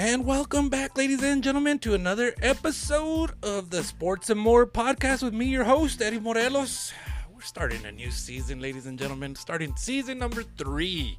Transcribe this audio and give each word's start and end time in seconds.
And 0.00 0.24
welcome 0.24 0.68
back, 0.68 0.96
ladies 0.96 1.24
and 1.24 1.42
gentlemen, 1.42 1.80
to 1.80 1.92
another 1.92 2.32
episode 2.40 3.32
of 3.42 3.70
the 3.70 3.82
Sports 3.82 4.30
and 4.30 4.38
More 4.38 4.64
podcast 4.64 5.24
with 5.24 5.34
me, 5.34 5.46
your 5.46 5.64
host, 5.64 6.00
Eddie 6.00 6.20
Morelos. 6.20 6.92
We're 7.34 7.40
starting 7.40 7.84
a 7.84 7.90
new 7.90 8.12
season, 8.12 8.60
ladies 8.60 8.86
and 8.86 8.96
gentlemen, 8.96 9.34
starting 9.34 9.74
season 9.74 10.16
number 10.16 10.44
three. 10.56 11.18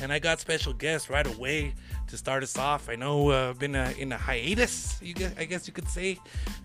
And 0.00 0.12
I 0.12 0.20
got 0.20 0.38
special 0.38 0.72
guests 0.72 1.10
right 1.10 1.26
away 1.26 1.74
to 2.06 2.16
start 2.16 2.44
us 2.44 2.56
off. 2.56 2.88
I 2.88 2.94
know 2.94 3.32
uh, 3.32 3.48
I've 3.50 3.58
been 3.58 3.74
uh, 3.74 3.92
in 3.98 4.12
a 4.12 4.16
hiatus, 4.16 5.00
guess, 5.00 5.34
I 5.36 5.44
guess 5.44 5.66
you 5.66 5.72
could 5.72 5.88
say. 5.88 6.16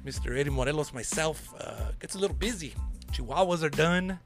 Mr. 0.05 0.37
Eddie 0.37 0.51
Morelos, 0.51 0.93
myself, 0.93 1.51
uh, 1.59 1.93
gets 1.99 2.13
a 2.13 2.19
little 2.19 2.35
busy. 2.35 2.75
Chihuahuas 3.11 3.63
are 3.63 3.69
done. 3.69 4.19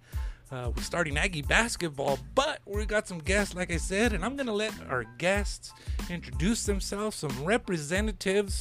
Uh, 0.52 0.71
we're 0.75 0.82
starting 0.82 1.15
Aggie 1.15 1.43
basketball, 1.43 2.18
but 2.33 2.60
we 2.65 2.83
got 2.86 3.07
some 3.07 3.19
guests, 3.19 3.54
like 3.54 3.71
I 3.71 3.78
said, 3.78 4.14
and 4.14 4.25
I'm 4.25 4.36
gonna 4.36 4.54
let 4.54 4.74
our 4.89 5.04
guests 5.19 5.71
introduce 6.10 6.65
themselves, 6.65 7.18
some 7.18 7.43
representatives. 7.43 8.60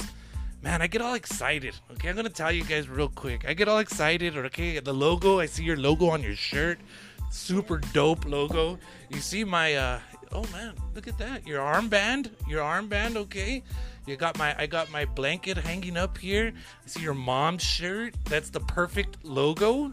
Man, 0.61 0.83
I 0.83 0.87
get 0.87 1.01
all 1.01 1.15
excited. 1.15 1.73
Okay, 1.93 2.09
I'm 2.09 2.15
gonna 2.15 2.29
tell 2.29 2.51
you 2.51 2.63
guys 2.63 2.87
real 2.87 3.09
quick. 3.09 3.43
I 3.47 3.55
get 3.55 3.67
all 3.67 3.79
excited. 3.79 4.37
Okay, 4.37 4.79
the 4.79 4.93
logo. 4.93 5.39
I 5.39 5.47
see 5.47 5.63
your 5.63 5.77
logo 5.77 6.09
on 6.09 6.21
your 6.21 6.35
shirt. 6.35 6.79
Super 7.31 7.79
dope 7.91 8.25
logo. 8.25 8.77
You 9.09 9.19
see 9.19 9.43
my. 9.43 9.73
uh 9.75 9.99
Oh 10.31 10.45
man, 10.51 10.75
look 10.93 11.07
at 11.07 11.17
that. 11.17 11.47
Your 11.47 11.61
armband. 11.61 12.29
Your 12.47 12.61
armband. 12.61 13.15
Okay. 13.15 13.63
You 14.05 14.15
got 14.15 14.37
my. 14.37 14.55
I 14.59 14.67
got 14.67 14.91
my 14.91 15.05
blanket 15.05 15.57
hanging 15.57 15.97
up 15.97 16.19
here. 16.19 16.53
I 16.85 16.87
see 16.87 17.01
your 17.01 17.15
mom's 17.15 17.63
shirt. 17.63 18.13
That's 18.25 18.51
the 18.51 18.59
perfect 18.59 19.17
logo 19.23 19.91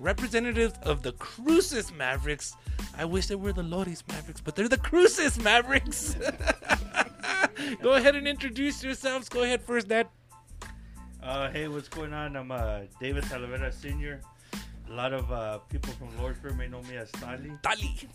representatives 0.00 0.74
of 0.82 1.02
the 1.02 1.12
Cruces 1.12 1.92
Mavericks. 1.92 2.56
I 2.96 3.04
wish 3.04 3.26
they 3.26 3.36
were 3.36 3.52
the 3.52 3.62
Loris 3.62 4.02
Mavericks, 4.08 4.40
but 4.40 4.56
they're 4.56 4.68
the 4.68 4.78
Cruces 4.78 5.38
Mavericks. 5.38 6.16
Go 7.82 7.92
ahead 7.92 8.16
and 8.16 8.26
introduce 8.26 8.82
yourselves. 8.82 9.28
Go 9.28 9.42
ahead 9.42 9.62
first, 9.62 9.88
Dad. 9.88 10.08
Uh, 11.22 11.50
hey, 11.50 11.68
what's 11.68 11.88
going 11.88 12.14
on? 12.14 12.34
I'm 12.34 12.50
uh, 12.50 12.80
David 12.98 13.24
Talavera 13.24 13.72
Sr. 13.72 14.20
A 14.88 14.92
lot 14.92 15.12
of 15.12 15.30
uh, 15.30 15.58
people 15.68 15.92
from 15.92 16.08
Lordsburg 16.12 16.56
may 16.56 16.66
know 16.66 16.82
me 16.82 16.96
as 16.96 17.12
Tali. 17.12 17.52
Tali. 17.62 18.08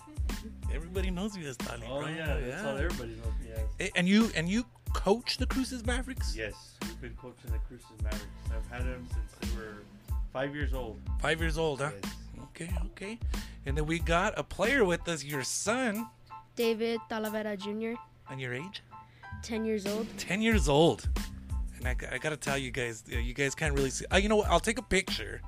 Everybody 0.74 1.10
knows 1.10 1.38
you 1.38 1.48
as 1.48 1.56
Tali. 1.56 1.84
Oh 1.90 2.02
bro. 2.02 2.10
yeah, 2.10 2.38
that's 2.42 2.66
all 2.66 2.76
everybody 2.76 3.12
knows 3.12 3.34
me 3.42 3.52
as. 3.80 3.92
And 3.96 4.10
you 4.10 4.30
and 4.36 4.50
you 4.50 4.66
coach 4.94 5.38
the 5.38 5.46
Cruces 5.46 5.86
Mavericks. 5.86 6.36
Yes, 6.36 6.74
we've 6.82 7.00
been 7.00 7.14
coaching 7.14 7.52
the 7.52 7.60
Cruces 7.60 7.88
Mavericks. 8.04 8.26
I've 8.54 8.70
had 8.70 8.82
them 8.82 9.08
since 9.14 9.54
they 9.54 9.58
were 9.58 9.84
five 10.36 10.54
years 10.54 10.74
old. 10.74 11.00
Five 11.22 11.40
years 11.40 11.58
old, 11.58 11.80
huh? 11.80 11.92
Yes. 12.04 12.14
Okay, 12.44 12.70
okay. 12.88 13.20
And 13.66 13.78
then 13.78 13.86
we 13.86 14.00
got 14.00 14.38
a 14.38 14.44
player 14.44 14.84
with 14.84 15.08
us, 15.08 15.24
your 15.24 15.44
son, 15.44 16.08
David 16.58 17.00
Talavera 17.10 17.58
Jr., 17.58 17.98
and 18.30 18.42
your 18.42 18.54
age. 18.54 18.84
10 19.44 19.64
years 19.64 19.86
old. 19.88 20.06
10 20.18 20.42
years 20.42 20.68
old. 20.68 21.08
And 21.78 21.88
I, 21.88 21.96
I 22.12 22.18
gotta 22.18 22.36
tell 22.36 22.58
you 22.58 22.70
guys, 22.70 23.06
uh, 23.14 23.18
you 23.18 23.34
guys 23.34 23.56
can't 23.56 23.74
really 23.74 23.90
see. 23.90 24.04
Uh, 24.12 24.18
you 24.18 24.28
know 24.28 24.36
what? 24.36 24.50
I'll 24.50 24.60
take 24.60 24.78
a 24.78 24.88
picture, 24.98 25.40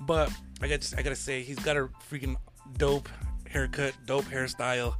but 0.00 0.32
I 0.62 0.68
got 0.68 0.94
I 0.96 1.02
gotta 1.02 1.16
say 1.16 1.42
he's 1.42 1.58
got 1.58 1.76
a 1.76 1.90
freaking 2.10 2.36
dope 2.78 3.10
haircut, 3.46 3.92
dope 4.06 4.24
hairstyle. 4.24 4.94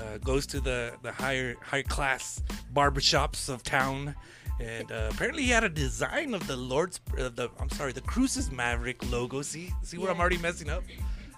Uh, 0.00 0.16
goes 0.24 0.46
to 0.46 0.60
the 0.60 0.94
the 1.02 1.12
higher 1.12 1.56
high 1.60 1.82
class 1.82 2.42
barbershops 2.72 3.50
of 3.50 3.62
town, 3.62 4.14
and 4.60 4.90
uh, 4.90 5.10
apparently 5.12 5.42
he 5.42 5.50
had 5.50 5.64
a 5.64 5.68
design 5.68 6.34
of 6.34 6.46
the 6.46 6.56
Lord's 6.56 7.00
uh, 7.18 7.28
the 7.28 7.50
I'm 7.60 7.70
sorry 7.70 7.92
the 7.92 8.00
Cruces 8.00 8.50
Maverick 8.50 9.10
logo. 9.10 9.42
See 9.42 9.72
see 9.82 9.98
where 9.98 10.10
I'm 10.10 10.20
already 10.20 10.38
messing 10.38 10.70
up. 10.70 10.82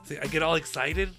See, 0.05 0.19
I 0.19 0.27
get 0.27 0.43
all 0.43 0.55
excited. 0.55 1.11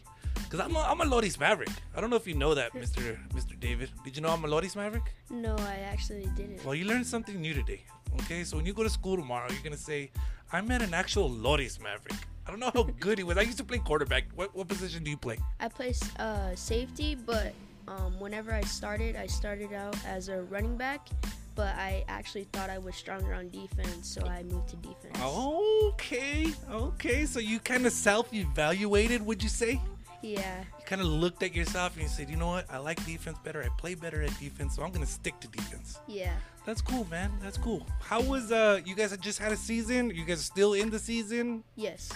Cause 0.50 0.62
I'm 0.62 0.76
a, 0.76 0.80
I'm 0.80 1.02
a 1.02 1.06
Loris 1.06 1.38
Maverick. 1.40 1.70
I 1.96 2.00
don't 2.00 2.10
know 2.10 2.16
if 2.16 2.26
you 2.26 2.36
know 2.36 2.54
that, 2.54 2.72
Mr. 2.74 3.18
Mr. 3.30 3.60
David. 3.60 3.90
Did 4.06 4.16
you 4.16 4.22
know 4.22 4.30
I'm 4.30 4.46
a 4.46 4.48
Loris 4.48 4.76
Maverick? 4.76 5.14
No, 5.30 5.56
I 5.58 5.80
actually 5.92 6.28
didn't. 6.38 6.64
Well, 6.64 6.74
you 6.74 6.86
learned 6.86 7.06
something 7.06 7.42
new 7.42 7.54
today. 7.54 7.82
Okay, 8.22 8.44
so 8.46 8.56
when 8.56 8.66
you 8.66 8.74
go 8.74 8.84
to 8.84 8.90
school 8.90 9.18
tomorrow, 9.18 9.50
you're 9.52 9.64
gonna 9.64 9.76
say, 9.76 10.10
"I 10.54 10.62
met 10.62 10.82
an 10.82 10.94
actual 10.94 11.30
Loris 11.30 11.82
Maverick." 11.82 12.16
I 12.46 12.52
don't 12.52 12.62
know 12.62 12.72
how 12.74 12.84
good 13.00 13.18
he 13.18 13.26
was. 13.26 13.38
I 13.38 13.42
used 13.42 13.58
to 13.58 13.66
play 13.66 13.80
quarterback. 13.80 14.26
What 14.36 14.56
what 14.56 14.68
position 14.70 15.04
do 15.04 15.10
you 15.12 15.18
play? 15.18 15.38
I 15.60 15.68
play 15.68 15.94
uh, 16.18 16.56
safety, 16.56 17.16
but 17.16 17.54
um, 17.88 18.18
whenever 18.20 18.54
I 18.54 18.62
started, 18.62 19.16
I 19.16 19.28
started 19.28 19.74
out 19.74 19.98
as 20.06 20.30
a 20.30 20.44
running 20.44 20.78
back, 20.78 21.10
but 21.58 21.76
I 21.76 22.06
actually 22.08 22.46
thought 22.54 22.70
I 22.70 22.78
was 22.78 22.96
stronger 22.96 23.34
on 23.34 23.50
defense, 23.50 24.08
so 24.08 24.26
I 24.26 24.44
moved 24.44 24.70
to 24.70 24.76
defense. 24.78 25.18
Okay, 25.22 26.54
okay. 26.72 27.26
So 27.26 27.40
you 27.40 27.60
kind 27.60 27.86
of 27.88 27.92
self-evaluated, 27.92 29.26
would 29.26 29.42
you 29.44 29.50
say? 29.50 29.82
Yeah, 30.22 30.60
You 30.80 30.86
kind 30.86 31.02
of 31.02 31.08
looked 31.08 31.44
at 31.44 31.54
yourself 31.54 31.94
and 31.94 32.02
you 32.04 32.10
said, 32.10 32.30
"You 32.30 32.38
know 32.38 32.48
what? 32.48 32.66
I 32.72 32.78
like 32.78 33.04
defense 33.06 33.38
better. 33.44 33.62
I 33.64 33.70
play 33.78 33.94
better 33.94 34.22
at 34.24 34.38
defense, 34.40 34.76
so 34.76 34.84
I'm 34.84 34.92
gonna 34.92 35.06
stick 35.06 35.40
to 35.42 35.48
defense." 35.48 36.00
yeah. 36.08 36.34
That's 36.66 36.82
cool, 36.82 37.06
man. 37.10 37.32
That's 37.42 37.58
cool. 37.58 37.86
How 38.02 38.20
was 38.22 38.52
uh? 38.52 38.82
You 38.86 38.94
guys 38.96 39.12
had 39.12 39.22
just 39.22 39.40
had 39.40 39.52
a 39.52 39.56
season. 39.56 40.10
You 40.10 40.26
guys 40.26 40.44
still 40.44 40.74
in 40.74 40.90
the 40.90 41.00
season? 41.00 41.64
Yes. 41.76 42.12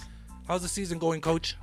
How's 0.47 0.61
the 0.63 0.67
season 0.67 0.99
going, 0.99 1.21
Coach? 1.21 1.55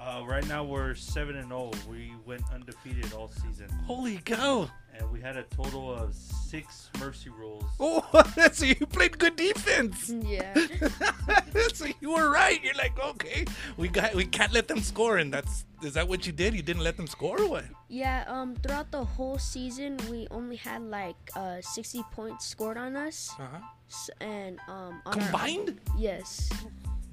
Uh, 0.00 0.22
right 0.26 0.46
now 0.48 0.62
we're 0.64 0.94
seven 0.94 1.36
and 1.36 1.48
zero. 1.48 1.70
We 1.90 2.12
went 2.24 2.42
undefeated 2.54 3.12
all 3.12 3.28
season, 3.28 3.68
Holy 3.86 4.18
cow! 4.18 4.70
and 4.96 5.10
we 5.12 5.20
had 5.20 5.36
a 5.36 5.42
total 5.44 5.92
of 5.92 6.14
six 6.14 6.88
mercy 6.98 7.30
rules. 7.30 7.64
Oh, 7.80 8.02
so 8.52 8.64
you 8.64 8.74
played 8.86 9.18
good 9.18 9.36
defense. 9.36 10.12
Yeah. 10.24 10.54
so 11.74 11.86
you 12.00 12.10
were 12.12 12.30
right. 12.30 12.62
You're 12.62 12.74
like, 12.74 12.98
okay, 12.98 13.44
we 13.76 13.88
got, 13.88 14.14
we 14.14 14.24
can't 14.24 14.52
let 14.52 14.66
them 14.68 14.80
score, 14.80 15.18
and 15.18 15.32
that's 15.32 15.64
is 15.82 15.94
that 15.94 16.08
what 16.08 16.26
you 16.26 16.32
did? 16.32 16.54
You 16.54 16.62
didn't 16.62 16.82
let 16.82 16.96
them 16.96 17.06
score, 17.06 17.40
or 17.40 17.48
what? 17.48 17.64
yeah, 17.88 18.24
um, 18.28 18.54
throughout 18.56 18.90
the 18.90 19.04
whole 19.04 19.38
season, 19.38 19.96
we 20.10 20.26
only 20.30 20.56
had 20.56 20.82
like 20.82 21.16
uh, 21.36 21.60
60 21.60 22.02
points 22.12 22.46
scored 22.46 22.76
on 22.78 22.96
us. 22.96 23.30
Uh-huh. 23.38 23.58
S- 23.88 24.10
And 24.20 24.58
um, 24.68 25.02
on 25.06 25.18
our- 25.20 25.24
Combined, 25.28 25.80
yes. 25.98 26.50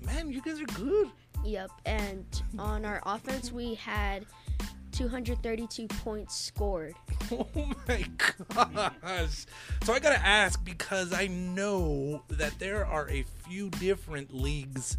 man, 0.06 0.32
you 0.32 0.42
guys 0.42 0.60
are 0.62 0.66
good. 0.66 1.10
Yep. 1.46 1.72
And 1.86 2.26
on 2.58 2.86
our 2.86 3.02
offense, 3.06 3.52
we 3.52 3.76
had 3.76 4.26
232 4.92 5.88
points 5.88 6.36
scored. 6.36 6.96
Oh 7.32 7.48
my 7.88 8.06
gosh! 8.54 9.48
So 9.84 9.94
I 9.94 10.00
gotta 10.00 10.24
ask 10.24 10.64
because 10.64 11.12
I 11.12 11.26
know 11.26 12.22
that 12.30 12.54
there 12.60 12.86
are 12.86 13.10
a 13.10 13.26
few 13.48 13.72
different 13.72 14.32
leagues 14.32 14.98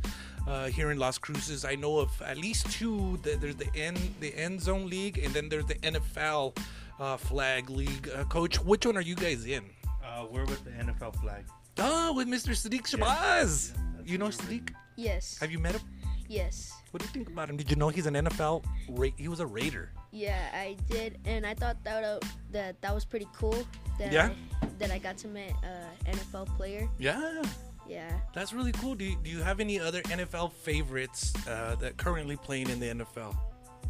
uh, 0.49 0.67
here 0.67 0.91
in 0.91 0.99
Las 0.99 1.19
Cruces. 1.19 1.65
I 1.65 1.77
know 1.77 1.99
of 1.99 2.11
at 2.21 2.37
least 2.37 2.69
two. 2.73 3.21
There's 3.23 3.55
the 3.55 3.73
end 3.77 3.99
the 4.19 4.34
end 4.34 4.61
zone 4.61 4.89
league, 4.89 5.19
and 5.19 5.33
then 5.33 5.49
there's 5.49 5.67
the 5.67 5.77
NFL 5.77 6.59
uh, 6.99 7.17
flag 7.17 7.71
league. 7.71 8.11
Uh, 8.13 8.25
Coach, 8.25 8.61
which 8.61 8.84
one 8.84 8.97
are 8.97 9.03
you 9.03 9.15
guys 9.15 9.47
in? 9.47 9.63
Uh, 10.05 10.27
we're 10.28 10.47
with 10.47 10.65
the 10.65 10.71
NFL 10.71 11.15
flag. 11.21 11.45
Oh, 11.78 12.13
with 12.13 12.27
Mr. 12.27 12.51
Sadiq 12.51 12.89
Shabazz. 12.89 13.73
Yeah, 13.77 14.03
you 14.05 14.19
know 14.19 14.25
that's 14.25 14.39
Sadiq? 14.39 14.71
Yes. 14.97 15.39
Have 15.39 15.53
you 15.53 15.61
met 15.61 15.77
him? 15.77 15.83
Yes. 16.28 16.72
What 16.91 17.03
do 17.03 17.06
you 17.09 17.12
think 17.12 17.28
about 17.28 17.50
him? 17.50 17.56
Did 17.56 17.70
you 17.70 17.76
know 17.76 17.88
he's 17.88 18.06
an 18.06 18.14
NFL? 18.14 18.64
Ra- 18.88 19.09
he 19.16 19.28
was 19.28 19.41
a 19.41 19.47
Raider. 19.47 19.91
Yeah, 20.12 20.38
I 20.54 20.76
did, 20.91 21.19
and 21.26 21.44
I 21.47 21.54
thought 21.54 21.76
that 21.84 22.03
uh, 22.04 22.20
that 22.53 22.81
that 22.81 22.94
was 22.94 23.04
pretty 23.04 23.28
cool. 23.37 23.66
That 23.98 24.12
Yeah? 24.12 24.31
I, 24.62 24.66
that 24.78 24.91
I 24.91 24.98
got 24.98 25.16
to 25.19 25.28
meet 25.28 25.53
uh, 25.62 26.10
NFL 26.10 26.47
player. 26.56 26.88
Yeah, 26.98 27.42
Yeah. 27.88 28.10
that's 28.34 28.53
really 28.53 28.72
cool. 28.72 28.94
Do 28.94 29.04
you, 29.04 29.16
do 29.22 29.31
you 29.31 29.42
have 29.42 29.60
any 29.60 29.78
other 29.81 30.03
NFL 30.03 30.53
favorites 30.53 31.32
uh, 31.47 31.76
that 31.76 31.97
currently 31.98 32.36
playing 32.36 32.70
in 32.70 32.81
the 32.81 32.86
NFL? 33.04 33.36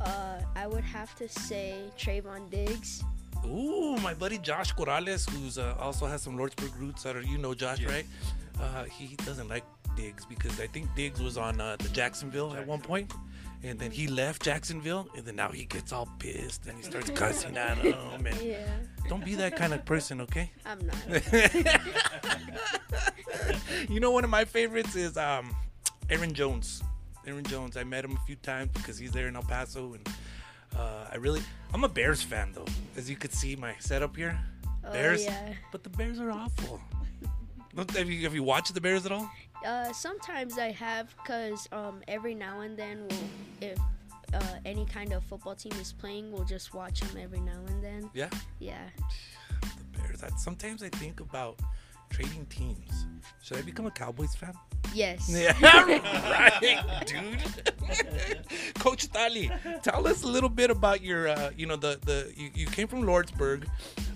Uh, 0.00 0.40
I 0.54 0.66
would 0.66 0.84
have 0.84 1.14
to 1.16 1.28
say 1.28 1.74
Trevon 1.98 2.50
Diggs. 2.50 3.02
Ooh, 3.46 3.96
my 4.02 4.12
buddy 4.14 4.38
Josh 4.38 4.74
Corrales, 4.74 5.28
who's 5.30 5.58
uh, 5.58 5.74
also 5.78 6.06
has 6.06 6.22
some 6.22 6.36
Lordsburg 6.36 6.76
roots. 6.78 7.06
I 7.06 7.12
don't, 7.12 7.26
you 7.26 7.38
know 7.38 7.54
Josh, 7.54 7.80
Yes. 7.80 7.90
right? 7.90 8.06
Uh, 8.60 8.84
he 8.84 9.14
doesn't 9.24 9.48
like 9.48 9.64
Diggs 9.96 10.24
because 10.24 10.60
I 10.60 10.66
think 10.66 10.94
Diggs 10.94 11.20
was 11.22 11.36
on 11.36 11.60
uh, 11.60 11.76
the 11.78 11.88
Jacksonville 11.88 12.54
at 12.54 12.66
one 12.66 12.80
point, 12.80 13.12
and 13.62 13.78
then 13.78 13.90
he 13.90 14.06
left 14.06 14.42
Jacksonville, 14.42 15.08
and 15.16 15.24
then 15.24 15.36
now 15.36 15.50
he 15.50 15.64
gets 15.64 15.92
all 15.92 16.08
pissed 16.18 16.66
and 16.66 16.76
he 16.76 16.82
starts 16.84 17.10
cussing 17.10 17.56
at 17.56 17.78
him. 17.82 18.26
And 18.26 18.40
Yeah. 18.42 18.66
don't 19.08 19.24
be 19.24 19.34
that 19.36 19.56
kind 19.56 19.72
of 19.74 19.84
person, 19.84 20.20
okay? 20.22 20.50
I'm 20.64 20.86
not. 20.86 20.96
you 23.88 24.00
know, 24.00 24.10
one 24.10 24.24
of 24.24 24.30
my 24.30 24.44
favorites 24.44 24.94
is 24.96 25.16
um, 25.16 25.54
Aaron 26.10 26.32
Jones. 26.32 26.82
Aaron 27.26 27.44
Jones. 27.44 27.76
I 27.76 27.84
met 27.84 28.04
him 28.04 28.12
a 28.12 28.26
few 28.26 28.36
times 28.36 28.70
because 28.72 28.98
he's 28.98 29.10
there 29.12 29.28
in 29.28 29.36
El 29.36 29.42
Paso, 29.42 29.94
and 29.94 30.08
uh, 30.76 31.06
I 31.10 31.16
really, 31.16 31.40
I'm 31.74 31.84
a 31.84 31.88
Bears 31.88 32.22
fan 32.22 32.52
though, 32.54 32.66
as 32.96 33.08
you 33.10 33.16
could 33.16 33.32
see 33.32 33.56
my 33.56 33.74
setup 33.78 34.16
here. 34.16 34.38
Oh, 34.84 34.92
Bears, 34.92 35.24
yeah. 35.24 35.52
but 35.72 35.82
the 35.82 35.90
Bears 35.90 36.20
are 36.20 36.30
awful. 36.30 36.80
Have 37.94 38.08
you, 38.08 38.22
have 38.22 38.34
you 38.34 38.42
watched 38.42 38.72
the 38.72 38.80
Bears 38.80 39.04
at 39.04 39.12
all? 39.12 39.30
Uh, 39.66 39.92
sometimes 39.92 40.58
I 40.58 40.70
have, 40.70 41.14
cause 41.24 41.68
um, 41.72 42.00
every 42.06 42.34
now 42.34 42.60
and 42.60 42.76
then, 42.76 43.06
we'll, 43.08 43.72
if 43.72 43.78
uh, 44.32 44.40
any 44.64 44.84
kind 44.86 45.12
of 45.12 45.24
football 45.24 45.54
team 45.56 45.72
is 45.80 45.92
playing, 45.92 46.30
we'll 46.30 46.44
just 46.44 46.72
watch 46.72 47.00
them 47.00 47.16
every 47.20 47.40
now 47.40 47.58
and 47.66 47.82
then. 47.82 48.08
Yeah, 48.14 48.30
Yeah. 48.60 48.88
the 49.60 49.98
Bears. 49.98 50.22
I, 50.22 50.28
sometimes 50.36 50.82
I 50.82 50.88
think 50.90 51.20
about 51.20 51.58
trading 52.10 52.46
teams. 52.46 53.06
Should 53.42 53.58
I 53.58 53.62
become 53.62 53.86
a 53.86 53.90
Cowboys 53.90 54.34
fan? 54.34 54.52
Yes. 54.94 55.28
Yeah, 55.30 55.52
right, 55.60 57.04
dude. 57.06 57.42
Coach 58.78 59.08
Tali, 59.12 59.50
tell 59.82 60.06
us 60.06 60.22
a 60.22 60.26
little 60.26 60.48
bit 60.48 60.70
about 60.70 61.02
your, 61.02 61.28
uh, 61.28 61.50
you 61.56 61.66
know, 61.66 61.76
the 61.76 61.98
the 62.04 62.32
you, 62.36 62.50
you 62.54 62.66
came 62.66 62.88
from 62.88 63.02
Lordsburg. 63.02 63.66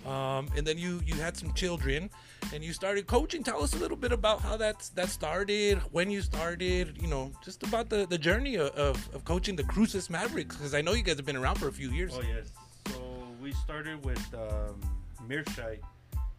um, 0.06 0.48
and 0.56 0.66
then 0.66 0.78
you 0.78 1.00
you 1.04 1.14
had 1.14 1.36
some 1.36 1.52
children, 1.54 2.10
and 2.54 2.64
you 2.64 2.72
started 2.72 3.06
coaching. 3.06 3.42
Tell 3.44 3.62
us 3.62 3.74
a 3.74 3.78
little 3.78 3.96
bit 3.96 4.12
about 4.12 4.40
how 4.40 4.56
that's 4.56 4.88
that 4.90 5.08
started, 5.10 5.78
when 5.92 6.10
you 6.10 6.22
started, 6.22 6.96
you 7.00 7.06
know, 7.08 7.30
just 7.44 7.62
about 7.62 7.88
the, 7.90 8.06
the 8.06 8.18
journey 8.18 8.56
of, 8.56 8.70
of, 8.70 9.14
of 9.14 9.24
coaching 9.24 9.56
the 9.56 9.64
Cruces 9.64 10.08
Mavericks, 10.10 10.56
because 10.56 10.74
I 10.74 10.80
know 10.80 10.92
you 10.94 11.02
guys 11.02 11.16
have 11.16 11.26
been 11.26 11.36
around 11.36 11.56
for 11.58 11.68
a 11.68 11.72
few 11.72 11.90
years. 11.90 12.12
Oh 12.16 12.22
yes. 12.22 12.50
So 12.88 13.00
we 13.42 13.52
started 13.52 14.04
with 14.04 14.22
um, 14.34 14.80
Mirshai 15.28 15.78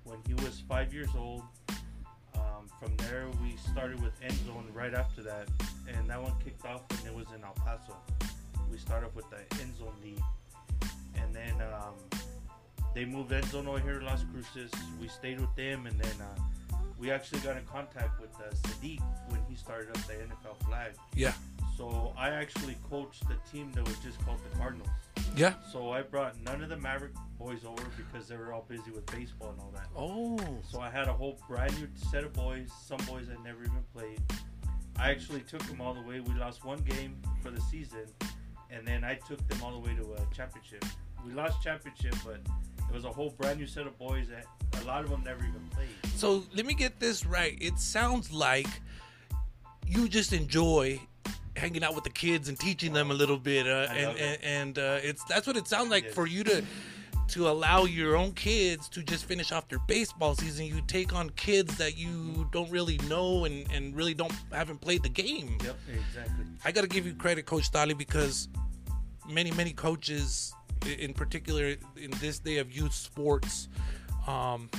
when 0.04 0.20
he 0.28 0.34
was 0.36 0.64
five 0.68 0.94
years 0.94 1.10
old. 1.18 1.44
Um, 2.36 2.68
from 2.80 2.96
there, 2.98 3.28
we 3.42 3.56
started 3.72 4.02
with 4.02 4.14
End 4.22 4.34
Zone 4.46 4.68
right 4.74 4.94
after 4.94 5.22
that, 5.24 5.48
and 5.88 6.10
that 6.10 6.22
one 6.22 6.34
kicked 6.44 6.66
off 6.66 6.82
when 6.90 7.12
it 7.12 7.16
was 7.16 7.28
in 7.36 7.44
El 7.44 7.54
Paso. 7.54 7.96
We 8.72 8.78
started 8.78 9.08
off 9.08 9.16
with 9.16 9.30
the 9.30 9.38
End 9.62 9.78
Zone 9.78 9.94
League, 10.04 10.24
and 11.16 11.36
then 11.36 11.56
um, 11.62 12.22
they 12.96 13.06
moved 13.06 13.32
End 13.32 13.46
Zone 13.46 13.68
over 13.68 13.80
here 13.80 14.00
to 14.00 14.06
Las 14.06 14.24
Cruces. 14.32 14.72
We 15.00 15.08
stayed 15.08 15.40
with 15.40 15.54
them, 15.56 15.86
and 15.86 16.00
then 16.00 16.16
uh, 16.22 16.76
we 16.98 17.12
actually 17.12 17.40
got 17.40 17.58
in 17.58 17.66
contact 17.66 18.20
with 18.20 18.34
uh, 18.36 18.54
Sadiq 18.54 19.02
when 19.30 19.42
he 19.50 19.56
started 19.56 19.90
up 19.90 20.02
the 20.08 20.14
NFL 20.14 20.66
flag. 20.68 20.94
Yeah, 21.16 21.34
So 21.82 22.14
I 22.16 22.30
actually 22.30 22.78
coached 22.88 23.28
the 23.28 23.36
team 23.52 23.72
that 23.74 23.84
was 23.88 23.98
just 23.98 24.24
called 24.24 24.38
the 24.48 24.56
Cardinals. 24.56 24.88
yeah. 25.36 25.56
So 25.74 25.90
I 25.90 26.04
brought 26.04 26.40
none 26.44 26.62
of 26.62 26.70
the 26.70 26.78
Maverick 26.78 27.14
boys 27.40 27.66
over 27.66 27.84
because 27.98 28.28
they 28.28 28.38
were 28.38 28.54
all 28.54 28.68
busy 28.70 28.92
with 28.92 29.04
baseball 29.08 29.50
and 29.50 29.60
all 29.60 29.74
that. 29.74 29.88
Oh, 29.98 30.38
So 30.70 30.80
I 30.80 30.92
had 30.92 31.08
a 31.08 31.14
whole 31.14 31.40
brand 31.50 31.76
new 31.80 31.88
set 32.12 32.24
of 32.24 32.34
boys, 32.34 32.70
some 32.86 33.00
boys 33.08 33.30
I 33.36 33.44
never 33.44 33.64
even 33.64 33.84
played. 33.96 34.22
I 34.96 35.10
actually 35.10 35.40
took 35.40 35.64
them 35.64 35.82
all 35.82 35.96
the 35.96 36.04
way. 36.04 36.20
We 36.20 36.36
lost 36.36 36.64
one 36.64 36.78
game 36.84 37.20
for 37.42 37.50
the 37.50 37.62
season, 37.62 38.06
and 38.70 38.88
then 38.88 39.04
I 39.04 39.16
took 39.16 39.46
them 39.48 39.64
all 39.64 39.72
the 39.72 39.80
way 39.80 39.96
to 39.96 40.04
a 40.04 40.36
championship. 40.36 40.86
We 41.26 41.34
lost 41.34 41.64
championship, 41.64 42.14
but 42.24 42.42
it 42.78 42.94
was 42.94 43.06
a 43.06 43.12
whole 43.12 43.32
brand 43.32 43.60
new 43.60 43.66
set 43.66 43.88
of 43.88 43.98
boys 43.98 44.28
that 44.28 44.46
a 44.80 44.86
lot 44.86 45.04
of 45.04 45.10
them 45.10 45.24
never 45.24 45.40
even 45.40 45.68
played. 45.74 45.90
so 46.16 46.44
let 46.56 46.68
me 46.68 46.76
get 46.76 47.00
this 47.00 47.26
right. 47.26 47.58
It 47.60 47.80
sounds 47.80 48.32
like 48.32 48.68
you 49.88 50.08
just 50.08 50.32
enjoy 50.32 51.00
hanging 51.56 51.84
out 51.84 51.96
with 51.96 52.04
the 52.04 52.10
kids 52.10 52.50
and 52.50 52.60
teaching 52.60 52.94
them 52.94 53.12
a 53.12 53.14
little 53.14 53.38
bit, 53.38 53.68
uh, 53.68 53.88
and 53.92 54.18
and, 54.20 54.44
and 54.44 54.80
uh, 54.80 55.00
it's 55.04 55.24
that's 55.26 55.48
what 55.48 55.58
it 55.58 55.68
sounds 55.68 55.90
like 55.90 56.06
Yes. 56.06 56.14
for 56.14 56.28
you 56.28 56.44
to 56.46 56.64
to 57.30 57.48
allow 57.48 57.86
your 57.86 58.18
own 58.18 58.34
kids 58.34 58.90
to 58.90 59.02
just 59.04 59.24
finish 59.26 59.52
off 59.54 59.68
their 59.70 59.80
baseball 59.88 60.36
season. 60.36 60.66
You 60.66 60.82
take 60.88 61.14
on 61.16 61.30
kids 61.32 61.78
that 61.78 61.98
you 61.98 62.48
don't 62.52 62.70
really 62.72 62.98
know 63.10 63.46
and 63.46 63.66
and 63.72 63.96
really 63.96 64.14
don't 64.14 64.34
haven't 64.52 64.82
played 64.82 65.04
the 65.04 65.10
game. 65.10 65.58
Yep, 65.64 65.78
exactly. 65.94 66.46
I 66.66 66.72
got 66.72 66.82
to 66.82 66.88
give 66.88 67.06
you 67.06 67.14
credit, 67.14 67.46
Coach 67.46 67.72
Tali, 67.72 67.94
because 67.94 68.50
many, 69.30 69.52
many 69.52 69.72
coaches, 69.72 70.54
in 71.00 71.14
particular 71.14 71.76
in 71.96 72.12
this 72.20 72.40
day 72.40 72.58
of 72.58 72.72
youth 72.72 72.94
sports, 72.94 73.70
um, 74.28 74.70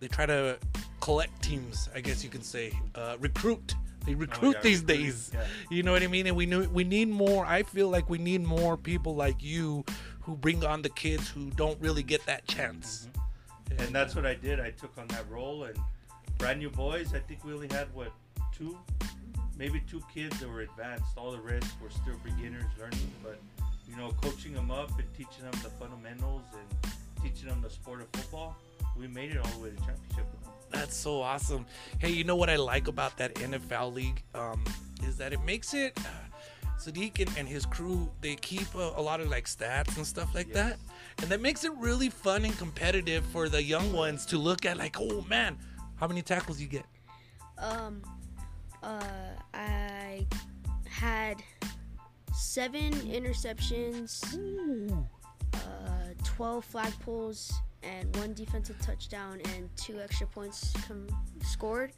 they 0.00 0.08
try 0.08 0.26
to 0.26 0.58
collect 1.00 1.40
teams. 1.42 1.88
I 1.94 2.00
guess 2.00 2.24
you 2.24 2.30
can 2.30 2.42
say 2.42 2.72
uh, 2.96 3.16
recruit. 3.20 3.74
They 4.04 4.14
oh, 4.14 4.18
recruit 4.18 4.56
yeah, 4.56 4.62
these 4.62 4.80
recruiting, 4.80 5.04
days. 5.06 5.30
yeah. 5.32 5.44
You 5.70 5.82
know 5.82 5.92
what 5.92 6.02
I 6.02 6.06
mean? 6.08 6.26
And 6.26 6.36
we 6.36 6.46
knew 6.46 6.68
we 6.68 6.84
need 6.84 7.08
more. 7.08 7.46
I 7.46 7.62
feel 7.62 7.88
like 7.88 8.08
we 8.10 8.18
need 8.18 8.42
more 8.42 8.76
people 8.76 9.14
like 9.14 9.42
you 9.42 9.84
who 10.20 10.36
bring 10.36 10.64
on 10.64 10.82
the 10.82 10.88
kids 10.88 11.28
who 11.28 11.50
don't 11.50 11.80
really 11.80 12.02
get 12.02 12.24
that 12.26 12.46
chance. 12.46 13.08
Mm-hmm. 13.08 13.82
And 13.82 13.94
that's 13.94 14.14
what 14.14 14.26
I 14.26 14.34
did. 14.34 14.60
I 14.60 14.70
took 14.70 14.96
on 14.98 15.06
that 15.08 15.28
role, 15.30 15.64
and 15.64 15.76
brand 16.38 16.58
new 16.58 16.70
boys. 16.70 17.14
I 17.14 17.20
think 17.20 17.44
we 17.44 17.52
only 17.52 17.68
had 17.68 17.92
what 17.94 18.12
two, 18.56 18.76
maybe 19.56 19.82
two 19.88 20.02
kids 20.12 20.38
that 20.40 20.48
were 20.48 20.60
advanced. 20.60 21.16
All 21.16 21.32
the 21.32 21.40
rest 21.40 21.70
were 21.80 21.90
still 21.90 22.16
beginners 22.24 22.64
learning. 22.78 23.10
But 23.22 23.38
you 23.88 23.96
know, 23.96 24.12
coaching 24.20 24.52
them 24.52 24.70
up 24.70 24.90
and 24.98 25.08
teaching 25.14 25.44
them 25.44 25.52
the 25.62 25.70
fundamentals 25.70 26.42
and 26.52 26.92
teaching 27.22 27.48
them 27.48 27.60
the 27.62 27.70
sport 27.70 28.00
of 28.00 28.08
football, 28.12 28.56
we 28.98 29.06
made 29.06 29.30
it 29.30 29.38
all 29.38 29.50
the 29.52 29.58
way 29.58 29.70
to 29.70 29.76
championship. 29.76 30.26
That's 30.72 30.96
so 30.96 31.20
awesome. 31.20 31.66
Hey, 31.98 32.10
you 32.10 32.24
know 32.24 32.36
what 32.36 32.48
I 32.50 32.56
like 32.56 32.88
about 32.88 33.16
that 33.18 33.34
NFL 33.34 33.92
league 33.94 34.22
um, 34.34 34.64
is 35.06 35.16
that 35.18 35.32
it 35.32 35.42
makes 35.44 35.74
it. 35.74 35.98
Sadiq 36.78 37.20
and, 37.20 37.30
and 37.38 37.46
his 37.48 37.64
crew 37.64 38.10
they 38.22 38.34
keep 38.34 38.74
a, 38.74 38.92
a 38.96 39.00
lot 39.00 39.20
of 39.20 39.28
like 39.30 39.44
stats 39.44 39.96
and 39.96 40.04
stuff 40.04 40.34
like 40.34 40.48
Yes. 40.48 40.56
that, 40.56 40.78
and 41.18 41.30
that 41.30 41.40
makes 41.40 41.62
it 41.62 41.70
really 41.78 42.08
fun 42.10 42.44
and 42.44 42.58
competitive 42.58 43.24
for 43.26 43.48
the 43.48 43.62
young 43.62 43.92
ones 43.92 44.26
to 44.26 44.38
look 44.38 44.66
at. 44.66 44.78
Like, 44.78 44.96
oh 44.98 45.24
man, 45.28 45.58
how 45.96 46.08
many 46.08 46.22
tackles 46.22 46.60
you 46.60 46.66
get? 46.66 46.84
Um, 47.58 48.02
uh, 48.82 49.00
I 49.54 50.26
had 50.88 51.36
seven 52.34 52.92
interceptions, 52.94 54.24
uh, 55.54 55.58
12 56.24 56.64
flag 56.64 56.92
pulls, 57.04 57.52
and 57.82 58.14
one 58.16 58.34
defensive 58.34 58.80
touchdown, 58.80 59.40
and 59.54 59.68
two 59.76 60.00
extra 60.00 60.26
points 60.26 60.72
com- 60.86 61.08
scored. 61.42 61.92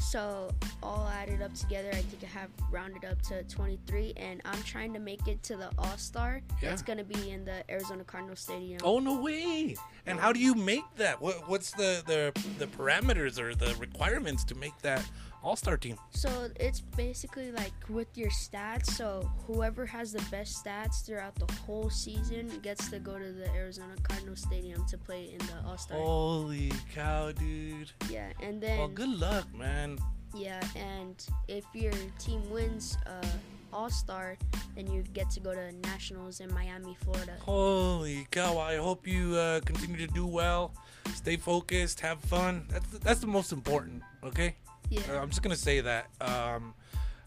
So 0.00 0.50
all 0.82 1.08
added 1.12 1.42
up 1.42 1.52
together, 1.54 1.88
I 1.90 2.02
think 2.02 2.22
I 2.22 2.26
have 2.26 2.50
rounded 2.70 3.04
up 3.04 3.20
to 3.22 3.42
23, 3.44 4.14
and 4.16 4.40
I'm 4.44 4.62
trying 4.62 4.92
to 4.94 5.00
make 5.00 5.26
it 5.26 5.42
to 5.44 5.56
the 5.56 5.70
All 5.76 5.96
Star. 5.96 6.40
Yeah. 6.62 6.70
That's 6.70 6.82
gonna 6.82 7.04
be 7.04 7.30
in 7.30 7.44
the 7.44 7.68
Arizona 7.70 8.04
Cardinals 8.04 8.40
Stadium. 8.40 8.80
Oh 8.84 9.00
no 9.00 9.20
way! 9.20 9.76
And 10.06 10.18
how 10.18 10.32
do 10.32 10.40
you 10.40 10.54
make 10.54 10.84
that? 10.96 11.20
What, 11.20 11.48
what's 11.48 11.72
the, 11.72 12.02
the 12.06 12.32
the 12.58 12.66
parameters 12.66 13.38
or 13.38 13.54
the 13.54 13.74
requirements 13.76 14.44
to 14.44 14.54
make 14.54 14.78
that 14.82 15.04
All 15.42 15.56
Star 15.56 15.76
team? 15.76 15.96
So 16.10 16.28
it's 16.58 16.80
basically 16.80 17.52
like 17.52 17.72
with 17.88 18.08
your 18.18 18.30
stats. 18.30 18.86
So 18.86 19.30
whoever 19.46 19.86
has 19.86 20.12
the 20.12 20.22
best 20.30 20.64
stats 20.64 21.04
throughout 21.06 21.34
the 21.36 21.50
whole 21.64 21.88
season 21.90 22.48
gets 22.62 22.88
to 22.90 22.98
go 22.98 23.18
to 23.18 23.32
the 23.32 23.48
Arizona 23.54 23.94
Cardinals 24.02 24.42
Stadium 24.42 24.84
to 24.86 24.98
play 24.98 25.30
in 25.32 25.38
the 25.46 25.56
All 25.66 25.78
Star. 25.78 25.96
Holy 25.98 26.72
cow, 26.94 27.32
dude! 27.32 27.90
Yeah, 28.10 28.32
and 28.42 28.60
then 28.60 28.78
Well, 28.78 28.88
good 28.88 29.20
luck, 29.20 29.46
man. 29.54 29.98
yeah, 30.34 30.60
and 30.76 31.24
if 31.46 31.64
your 31.72 31.92
team 32.18 32.42
wins 32.50 32.98
uh, 33.06 33.24
All 33.72 33.90
Star, 33.90 34.36
then 34.74 34.90
you 34.92 35.02
get 35.14 35.30
to 35.30 35.40
go 35.40 35.54
to 35.54 35.72
nationals 35.88 36.40
in 36.40 36.52
Miami, 36.52 36.96
Florida. 37.04 37.32
Holy 37.40 38.26
cow! 38.30 38.58
I 38.58 38.76
hope 38.76 39.06
you 39.06 39.36
uh, 39.36 39.60
continue 39.60 39.98
to 40.06 40.12
do 40.12 40.26
well, 40.26 40.74
stay 41.14 41.36
focused, 41.36 42.00
have 42.00 42.18
fun. 42.20 42.66
That's 42.68 42.98
that's 42.98 43.20
the 43.20 43.26
most 43.28 43.52
important. 43.52 44.02
Okay, 44.24 44.56
Yeah, 44.90 45.00
Uh, 45.10 45.20
I'm 45.20 45.28
just 45.28 45.42
gonna 45.42 45.56
say 45.56 45.80
that. 45.80 46.06
Um, 46.20 46.74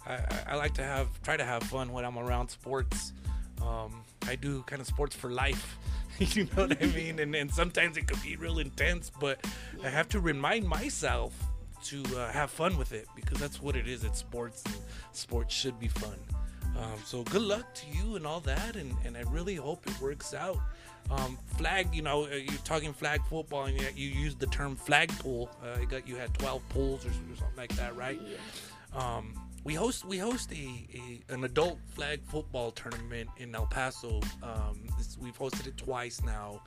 I, 0.05 0.19
I, 0.47 0.55
like 0.55 0.73
to 0.75 0.83
have 0.83 1.07
try 1.21 1.37
to 1.37 1.45
have 1.45 1.61
fun 1.63 1.91
when 1.91 2.05
I'm 2.05 2.17
around 2.17 2.49
sports. 2.49 3.13
Um, 3.61 4.03
I 4.27 4.35
do 4.35 4.63
kind 4.63 4.81
of 4.81 4.87
sports 4.87 5.15
for 5.15 5.29
life. 5.29 5.77
you 6.19 6.45
know 6.45 6.67
what 6.67 6.81
I 6.81 6.87
mean? 6.87 7.19
And 7.19 7.35
and 7.35 7.51
sometimes 7.51 7.97
it 7.97 8.07
could 8.07 8.21
be 8.23 8.35
real 8.35 8.59
intense, 8.59 9.11
but 9.19 9.45
I 9.83 9.89
have 9.89 10.09
to 10.09 10.19
remind 10.19 10.67
myself 10.67 11.33
to 11.85 12.03
uh, 12.17 12.31
have 12.31 12.51
fun 12.51 12.77
with 12.77 12.93
it 12.93 13.07
because 13.15 13.39
that's 13.39 13.61
what 13.61 13.75
it 13.75 13.87
is. 13.87 14.03
It's 14.03 14.19
sports, 14.19 14.63
and 14.65 14.75
sports 15.11 15.53
should 15.53 15.79
be 15.79 15.87
fun. 15.87 16.17
Um, 16.77 16.99
so 17.05 17.23
good 17.23 17.41
luck 17.41 17.73
to 17.75 17.85
you 17.91 18.15
and 18.15 18.25
all 18.25 18.39
that, 18.41 18.75
and, 18.75 18.95
and 19.05 19.17
I 19.17 19.21
really 19.21 19.55
hope 19.55 19.85
it 19.87 19.99
works 20.01 20.33
out. 20.33 20.57
Um, 21.09 21.37
flag, 21.57 21.93
you 21.93 22.01
know, 22.01 22.25
uh, 22.25 22.35
you're 22.35 22.53
talking 22.63 22.93
flag 22.93 23.21
football, 23.29 23.65
and 23.65 23.79
yet 23.79 23.97
you 23.97 24.07
used 24.07 24.39
the 24.39 24.47
term 24.47 24.75
flag 24.75 25.09
pool. 25.19 25.49
Uh, 25.63 25.79
you 25.79 25.87
got 25.87 26.07
you 26.07 26.15
had 26.15 26.33
12 26.35 26.61
pools 26.69 27.05
or, 27.05 27.09
or 27.09 27.35
something 27.37 27.57
like 27.57 27.75
that, 27.75 27.95
right? 27.95 28.19
yeah. 28.23 28.37
Um, 28.93 29.33
we 29.63 29.73
host 29.73 30.05
we 30.05 30.17
host 30.17 30.51
a, 30.51 30.87
a 30.93 31.33
an 31.33 31.43
adult 31.43 31.77
flag 31.89 32.21
football 32.23 32.71
tournament 32.71 33.29
in 33.37 33.53
El 33.53 33.67
Paso. 33.67 34.21
Um, 34.41 34.81
this, 34.97 35.17
we've 35.21 35.37
hosted 35.37 35.67
it 35.67 35.77
twice 35.77 36.21
now, 36.23 36.61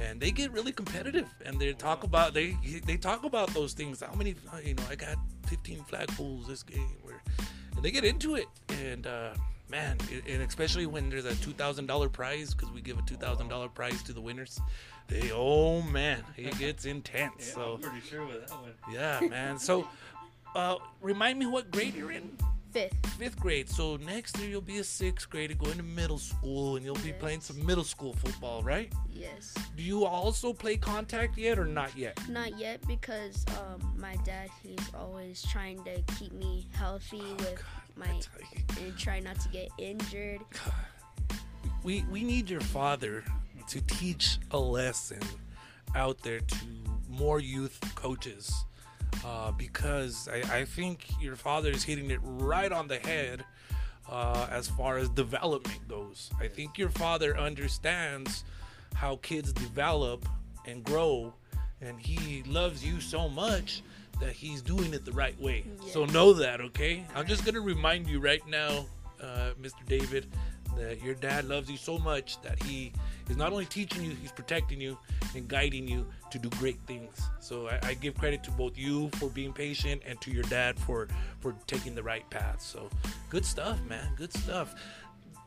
and 0.00 0.20
they 0.20 0.30
get 0.30 0.50
really 0.52 0.72
competitive. 0.72 1.28
And 1.44 1.60
they 1.60 1.72
talk 1.72 2.04
about 2.04 2.34
they 2.34 2.56
they 2.86 2.96
talk 2.96 3.24
about 3.24 3.52
those 3.54 3.72
things. 3.72 4.02
How 4.02 4.14
many 4.14 4.34
you 4.64 4.74
know? 4.74 4.82
I 4.90 4.94
got 4.96 5.16
15 5.46 5.84
flag 5.84 6.08
pools 6.08 6.46
this 6.46 6.62
game. 6.62 6.96
Where 7.02 7.22
and 7.76 7.84
they 7.84 7.90
get 7.90 8.04
into 8.04 8.36
it. 8.36 8.46
And 8.82 9.06
uh, 9.06 9.34
man, 9.68 9.96
it, 10.10 10.24
and 10.28 10.42
especially 10.42 10.86
when 10.86 11.10
there's 11.10 11.24
a 11.24 11.34
two 11.36 11.52
thousand 11.52 11.86
dollar 11.86 12.08
prize 12.08 12.54
because 12.54 12.70
we 12.72 12.80
give 12.80 12.98
a 12.98 13.02
two 13.02 13.16
thousand 13.16 13.48
dollar 13.48 13.68
prize 13.68 14.02
to 14.04 14.12
the 14.12 14.20
winners. 14.20 14.60
They 15.08 15.30
oh 15.32 15.82
man, 15.82 16.22
it 16.36 16.58
gets 16.58 16.84
intense. 16.84 17.48
Yeah, 17.48 17.54
so 17.54 17.72
I'm 17.74 17.80
pretty 17.80 18.06
sure 18.06 18.24
with 18.26 18.46
that 18.48 18.50
one. 18.60 18.72
yeah, 18.92 19.20
man. 19.28 19.58
So. 19.58 19.86
Uh, 20.56 20.76
remind 21.00 21.36
me 21.36 21.46
what 21.46 21.68
grade 21.72 21.96
you're 21.96 22.12
in 22.12 22.30
Fifth. 22.70 22.94
fifth 23.18 23.40
grade. 23.40 23.68
So 23.68 23.96
next 23.96 24.38
year 24.38 24.48
you'll 24.48 24.60
be 24.60 24.78
a 24.78 24.84
sixth 24.84 25.28
grader 25.28 25.54
going 25.54 25.78
to 25.78 25.82
middle 25.82 26.18
school 26.18 26.76
and 26.76 26.84
you'll 26.84 26.94
be 26.94 27.08
Yes. 27.08 27.16
playing 27.18 27.40
some 27.40 27.66
middle 27.66 27.82
school 27.82 28.12
football, 28.12 28.62
right? 28.62 28.92
Yes. 29.12 29.52
Do 29.76 29.82
you 29.82 30.04
also 30.04 30.52
play 30.52 30.76
contact 30.76 31.36
yet 31.36 31.58
or 31.58 31.64
not 31.66 31.96
yet? 31.98 32.20
Not 32.28 32.56
yet 32.56 32.86
because 32.86 33.44
um, 33.58 33.94
my 33.96 34.14
dad 34.24 34.48
he's 34.62 34.78
always 34.96 35.42
trying 35.42 35.82
to 35.82 36.00
keep 36.16 36.30
me 36.32 36.68
healthy 36.72 37.18
with 37.40 37.60
my 37.96 38.06
I 38.06 38.08
tell 38.08 38.48
you, 38.52 38.86
and 38.86 38.98
try 38.98 39.20
not 39.20 39.38
to 39.40 39.48
get 39.48 39.68
injured. 39.78 40.40
we 41.82 42.04
we 42.10 42.22
need 42.22 42.50
your 42.50 42.60
father 42.60 43.24
to 43.68 43.80
teach 43.82 44.38
a 44.50 44.58
lesson 44.58 45.20
out 45.94 46.18
there 46.22 46.40
to 46.40 46.56
more 47.08 47.40
youth 47.40 47.80
coaches 47.94 48.64
uh, 49.24 49.52
because 49.52 50.28
I, 50.28 50.58
I 50.60 50.64
think 50.64 51.06
your 51.20 51.36
father 51.36 51.70
is 51.70 51.82
hitting 51.82 52.10
it 52.10 52.20
right 52.22 52.70
on 52.72 52.88
the 52.88 52.98
head 52.98 53.44
uh, 54.10 54.46
as 54.50 54.68
far 54.68 54.98
as 54.98 55.08
development 55.08 55.86
goes. 55.88 56.30
I 56.40 56.48
think 56.48 56.78
your 56.78 56.90
father 56.90 57.38
understands 57.38 58.44
how 58.94 59.16
kids 59.16 59.52
develop 59.52 60.26
and 60.66 60.84
grow, 60.84 61.32
and 61.80 61.98
he 61.98 62.42
loves 62.44 62.84
you 62.84 63.00
so 63.00 63.28
much 63.28 63.82
that 64.20 64.32
he's 64.32 64.62
doing 64.62 64.94
it 64.94 65.04
the 65.04 65.12
right 65.12 65.38
way. 65.40 65.64
So 65.90 66.04
know 66.06 66.32
that, 66.34 66.60
okay? 66.60 67.04
I'm 67.14 67.26
just 67.26 67.44
gonna 67.44 67.60
remind 67.60 68.08
you 68.08 68.20
right 68.20 68.46
now, 68.46 68.86
uh, 69.22 69.50
Mr. 69.60 69.84
David, 69.86 70.26
that 70.76 71.02
your 71.02 71.14
dad 71.14 71.44
loves 71.46 71.70
you 71.70 71.76
so 71.76 71.98
much 71.98 72.40
that 72.42 72.62
he 72.62 72.92
is 73.28 73.36
not 73.36 73.52
only 73.52 73.66
teaching 73.66 74.04
you, 74.04 74.10
he's 74.20 74.32
protecting 74.32 74.80
you 74.80 74.98
and 75.34 75.48
guiding 75.48 75.86
you 75.86 76.06
to 76.30 76.38
do 76.38 76.48
great 76.58 76.78
things. 76.86 77.28
So 77.40 77.68
I, 77.68 77.78
I 77.82 77.94
give 77.94 78.16
credit 78.16 78.42
to 78.44 78.50
both 78.50 78.76
you 78.76 79.08
for 79.16 79.28
being 79.30 79.52
patient 79.52 80.02
and 80.06 80.20
to 80.20 80.30
your 80.30 80.42
dad 80.44 80.78
for 80.78 81.08
for 81.40 81.54
taking 81.66 81.94
the 81.94 82.02
right 82.02 82.28
path. 82.30 82.60
So 82.60 82.88
good 83.30 83.44
stuff, 83.44 83.82
man. 83.84 84.12
Good 84.16 84.32
stuff. 84.32 84.74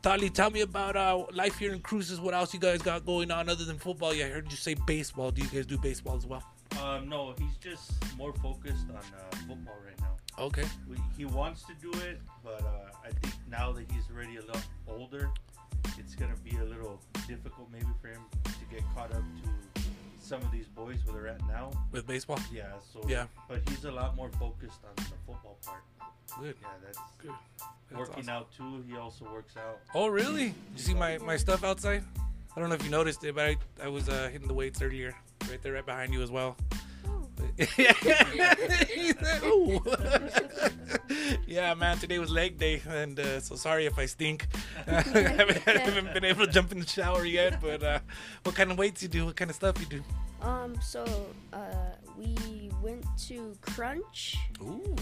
Tali, 0.00 0.30
tell 0.30 0.50
me 0.50 0.60
about 0.60 0.96
uh, 0.96 1.24
life 1.32 1.58
here 1.58 1.72
in 1.72 1.80
Cruces. 1.80 2.20
What 2.20 2.32
else 2.32 2.54
you 2.54 2.60
guys 2.60 2.80
got 2.80 3.04
going 3.04 3.32
on 3.32 3.48
other 3.48 3.64
than 3.64 3.78
football? 3.78 4.14
Yeah, 4.14 4.26
I 4.26 4.28
heard 4.28 4.50
you 4.50 4.56
say 4.56 4.74
baseball. 4.86 5.32
Do 5.32 5.42
you 5.42 5.48
guys 5.48 5.66
do 5.66 5.76
baseball 5.76 6.16
as 6.16 6.24
well? 6.24 6.44
Um, 6.82 7.08
no, 7.08 7.34
he's 7.38 7.56
just 7.56 7.92
more 8.16 8.32
focused 8.34 8.86
on 8.90 8.96
uh, 8.96 9.36
football 9.48 9.76
right 9.84 10.00
now. 10.00 10.16
Okay. 10.38 10.64
We, 10.88 10.96
he 11.16 11.24
wants 11.24 11.64
to 11.64 11.74
do 11.74 11.90
it, 12.00 12.20
but 12.44 12.62
uh, 12.62 12.90
I 13.04 13.10
think 13.20 13.34
now 13.50 13.72
that 13.72 13.90
he's 13.90 14.04
already 14.14 14.36
a 14.36 14.42
little 14.42 14.62
older, 14.86 15.30
it's 15.98 16.14
gonna 16.14 16.36
be 16.44 16.56
a 16.56 16.64
little 16.64 17.00
difficult 17.26 17.68
maybe 17.72 17.86
for 18.00 18.08
him 18.08 18.22
to 18.44 18.50
get 18.70 18.82
caught 18.94 19.12
up 19.12 19.22
to 19.22 19.82
some 20.20 20.40
of 20.42 20.52
these 20.52 20.68
boys 20.68 20.98
where 21.04 21.14
they're 21.22 21.28
at 21.28 21.46
now. 21.48 21.70
With 21.90 22.06
baseball? 22.06 22.38
Yeah. 22.52 22.66
So. 22.92 23.00
Yeah. 23.08 23.26
But 23.48 23.62
he's 23.68 23.84
a 23.84 23.90
lot 23.90 24.14
more 24.14 24.30
focused 24.38 24.80
on 24.84 24.94
the 24.96 25.02
football 25.26 25.58
part. 25.64 25.82
Good. 26.38 26.54
Yeah, 26.60 26.68
that's 26.84 26.98
Good. 27.18 27.32
That's 27.90 27.98
working 27.98 28.28
awesome. 28.28 28.28
out 28.28 28.52
too. 28.52 28.84
He 28.88 28.96
also 28.96 29.24
works 29.32 29.56
out. 29.56 29.78
Oh, 29.94 30.08
really? 30.08 30.46
You 30.74 30.76
see 30.76 30.94
my, 30.94 31.18
my 31.18 31.36
stuff 31.36 31.64
outside? 31.64 32.04
I 32.58 32.60
don't 32.60 32.70
know 32.70 32.74
if 32.74 32.82
you 32.82 32.90
noticed 32.90 33.22
it, 33.22 33.36
but 33.36 33.44
I, 33.44 33.56
I 33.84 33.86
was 33.86 34.08
uh, 34.08 34.28
hitting 34.32 34.48
the 34.48 34.54
weights 34.54 34.82
earlier. 34.82 35.14
Right 35.48 35.62
there, 35.62 35.74
right 35.74 35.86
behind 35.86 36.12
you 36.12 36.22
as 36.22 36.30
well. 36.32 36.56
He 37.56 37.86
yeah, 41.46 41.74
man, 41.74 41.98
today 41.98 42.18
was 42.18 42.32
leg 42.32 42.58
day, 42.58 42.82
and 42.88 43.20
uh, 43.20 43.38
so 43.38 43.54
sorry 43.54 43.86
if 43.86 43.96
I 43.96 44.06
stink. 44.06 44.48
I 44.88 44.90
haven't, 45.02 45.68
I 45.68 45.78
haven't 45.78 46.12
been 46.12 46.24
able 46.24 46.46
to 46.46 46.52
jump 46.52 46.72
in 46.72 46.80
the 46.80 46.86
shower 46.86 47.24
yet, 47.24 47.60
but 47.60 47.80
uh, 47.84 48.00
what 48.42 48.56
kind 48.56 48.72
of 48.72 48.78
weights 48.78 49.04
you 49.04 49.08
do? 49.08 49.26
What 49.26 49.36
kind 49.36 49.50
of 49.50 49.54
stuff 49.54 49.78
you 49.78 49.86
do? 49.86 50.02
Um, 50.42 50.80
so 50.82 51.04
uh, 51.52 51.58
we 52.18 52.72
went 52.82 53.04
to 53.28 53.56
Crunch. 53.60 54.36
Ooh, 54.60 54.96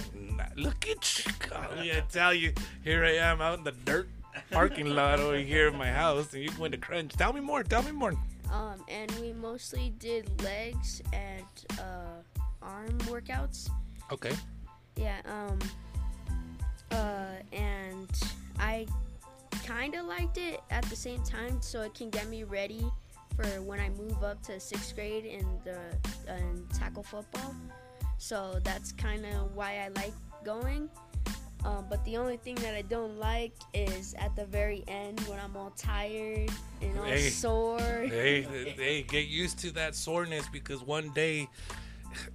look 0.56 0.86
at 0.90 1.24
you. 1.24 1.32
Golly, 1.48 1.90
I 1.90 2.00
tell 2.10 2.34
you, 2.34 2.52
here 2.84 3.02
I 3.02 3.14
am 3.14 3.40
out 3.40 3.56
in 3.56 3.64
the 3.64 3.72
dirt 3.72 4.10
parking 4.50 4.86
lot 4.86 5.20
over 5.20 5.36
here 5.36 5.68
in 5.68 5.76
my 5.76 5.90
house, 5.90 6.32
and 6.32 6.42
you 6.42 6.50
went 6.58 6.72
to 6.72 6.78
Crunch. 6.78 7.12
Tell 7.12 7.32
me 7.32 7.40
more. 7.40 7.62
Tell 7.62 7.82
me 7.82 7.92
more. 7.92 8.14
Um, 8.52 8.84
and 8.88 9.10
we 9.20 9.32
mostly 9.32 9.92
did 9.98 10.42
legs 10.42 11.02
and 11.12 11.44
uh, 11.78 12.22
arm 12.62 12.98
workouts. 13.00 13.70
Okay. 14.12 14.32
Yeah. 14.96 15.20
Um. 15.26 15.58
Uh, 16.92 17.34
and 17.52 18.10
I 18.58 18.86
kind 19.66 19.94
of 19.96 20.06
liked 20.06 20.38
it 20.38 20.60
at 20.70 20.84
the 20.84 20.96
same 20.96 21.22
time, 21.24 21.60
so 21.60 21.82
it 21.82 21.94
can 21.94 22.10
get 22.10 22.28
me 22.28 22.44
ready 22.44 22.84
for 23.34 23.44
when 23.62 23.80
I 23.80 23.88
move 23.90 24.22
up 24.22 24.42
to 24.44 24.58
sixth 24.60 24.94
grade 24.94 25.24
in 25.24 25.46
the 25.64 25.78
in 26.32 26.66
tackle 26.78 27.02
football. 27.02 27.54
So 28.18 28.60
that's 28.64 28.92
kind 28.92 29.26
of 29.26 29.54
why 29.54 29.84
I 29.84 29.88
like 29.88 30.14
going. 30.44 30.88
Um, 31.66 31.84
but 31.90 32.04
the 32.04 32.16
only 32.16 32.36
thing 32.36 32.54
that 32.56 32.74
I 32.74 32.82
don't 32.82 33.18
like 33.18 33.52
is 33.74 34.14
at 34.18 34.36
the 34.36 34.44
very 34.46 34.84
end 34.86 35.18
when 35.22 35.40
I'm 35.40 35.56
all 35.56 35.72
tired 35.76 36.50
and 36.80 36.96
all 36.96 37.04
Hey. 37.04 37.28
sore. 37.28 37.80
Hey, 37.80 38.42
hey, 38.42 39.02
get 39.02 39.26
used 39.26 39.58
to 39.60 39.72
that 39.72 39.96
soreness 39.96 40.46
because 40.48 40.84
one 40.84 41.10
day, 41.10 41.48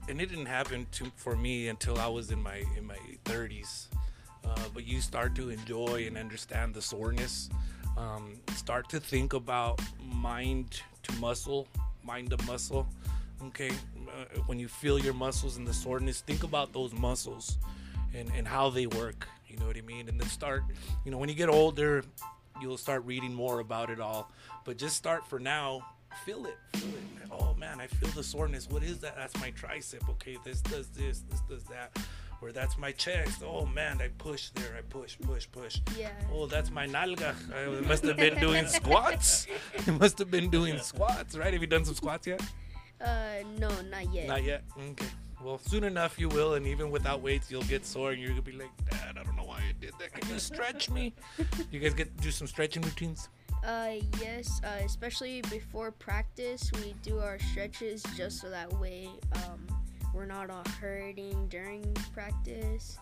and 0.09 0.19
it 0.19 0.25
didn't 0.25 0.47
happen 0.47 0.85
to 0.93 1.05
for 1.15 1.38
me 1.38 1.69
until 1.69 1.97
I 1.97 2.07
was 2.07 2.31
in 2.31 2.43
my 2.43 2.65
in 2.77 2.85
my 2.85 2.97
30s. 3.23 3.88
Uh, 4.43 4.55
but 4.73 4.85
you 4.85 5.00
start 5.00 5.33
to 5.35 5.50
enjoy 5.50 6.07
and 6.07 6.17
understand 6.17 6.73
the 6.73 6.81
soreness. 6.81 7.50
Um, 7.95 8.33
start 8.55 8.89
to 8.89 9.00
think 9.00 9.31
about 9.31 9.79
mind 10.03 10.81
to 11.03 11.13
muscle, 11.21 11.69
mind 12.03 12.31
to 12.31 12.45
muscle. 12.45 12.85
Okay, 13.47 13.71
uh, 14.09 14.41
when 14.45 14.59
you 14.59 14.67
feel 14.67 15.00
your 15.00 15.13
muscles 15.13 15.55
and 15.55 15.65
the 15.65 15.73
soreness, 15.73 16.19
think 16.19 16.43
about 16.43 16.73
those 16.73 16.93
muscles 16.93 17.57
and, 18.13 18.31
and 18.35 18.47
how 18.47 18.69
they 18.69 18.87
work. 18.87 19.27
You 19.47 19.57
know 19.57 19.67
what 19.67 19.77
I 19.77 19.81
mean? 19.81 20.07
And 20.09 20.19
then 20.19 20.27
start, 20.29 20.63
you 21.05 21.11
know, 21.11 21.17
when 21.17 21.29
you 21.29 21.35
get 21.35 21.49
older, 21.49 22.03
you'll 22.61 22.77
start 22.77 23.05
reading 23.05 23.33
more 23.33 23.59
about 23.59 23.89
it 23.89 23.99
all. 23.99 24.31
But 24.65 24.77
just 24.77 24.95
start 24.95 25.27
for 25.27 25.39
now. 25.39 25.81
Feel 26.25 26.45
it. 26.45 26.57
Feel 26.75 26.89
it. 26.89 27.03
Oh 27.31 27.55
man, 27.57 27.79
I 27.79 27.87
feel 27.87 28.09
the 28.09 28.23
soreness. 28.23 28.69
What 28.69 28.83
is 28.83 28.99
that? 28.99 29.15
That's 29.15 29.37
my 29.39 29.51
tricep. 29.51 30.09
Okay, 30.09 30.37
this 30.43 30.61
does 30.61 30.87
this. 30.89 31.23
This 31.29 31.39
does 31.49 31.63
that. 31.65 31.97
Or 32.41 32.51
that's 32.51 32.77
my 32.77 32.91
chest. 32.91 33.43
Oh 33.45 33.65
man, 33.65 34.01
I 34.01 34.09
push 34.17 34.49
there. 34.55 34.75
I 34.77 34.81
push, 34.81 35.15
push, 35.21 35.47
push. 35.51 35.79
Yeah. 35.97 36.09
Oh, 36.33 36.47
that's 36.47 36.71
my 36.71 36.87
nalga. 36.87 37.35
I 37.55 37.87
must 37.87 38.03
have 38.03 38.17
been 38.17 38.39
doing 38.39 38.67
squats. 38.67 39.47
I 39.87 39.91
must 39.91 40.19
have 40.19 40.31
been 40.31 40.49
doing 40.49 40.77
squats, 40.79 41.37
right? 41.37 41.53
Have 41.53 41.61
you 41.61 41.67
done 41.67 41.85
some 41.85 41.95
squats 41.95 42.27
yet? 42.27 42.41
Uh, 42.99 43.43
no, 43.57 43.69
not 43.89 44.11
yet. 44.13 44.27
Not 44.27 44.43
yet. 44.43 44.63
Okay. 44.77 45.05
Well, 45.43 45.57
soon 45.57 45.83
enough 45.83 46.19
you 46.19 46.29
will, 46.29 46.53
and 46.53 46.67
even 46.67 46.91
without 46.91 47.21
weights, 47.21 47.50
you'll 47.50 47.63
get 47.63 47.86
sore, 47.86 48.12
and 48.12 48.19
you're 48.21 48.29
gonna 48.29 48.41
be 48.43 48.51
like, 48.51 48.69
Dad, 48.89 49.17
I 49.19 49.24
don't 49.24 49.36
know 49.36 49.43
why 49.43 49.57
I 49.57 49.74
did 49.79 49.93
that. 50.00 50.13
Can 50.13 50.29
you 50.29 50.39
stretch 50.39 50.89
me? 50.89 51.13
You 51.71 51.79
guys 51.79 51.93
get 51.93 52.15
do 52.17 52.29
some 52.31 52.48
stretching 52.48 52.83
routines. 52.83 53.29
Uh, 53.65 53.93
yes, 54.19 54.62
uh, 54.63 54.77
especially 54.86 55.41
before 55.43 55.91
practice, 55.91 56.71
we 56.75 56.93
do 57.03 57.19
our 57.19 57.38
stretches 57.51 58.03
just 58.15 58.39
so 58.39 58.50
that 58.50 58.71
way 58.74 59.07
um, 59.36 59.65
we're 60.13 60.25
not 60.25 60.50
all 60.50 60.63
hurting 60.79 61.48
during 61.48 61.83
practice. 62.13 62.98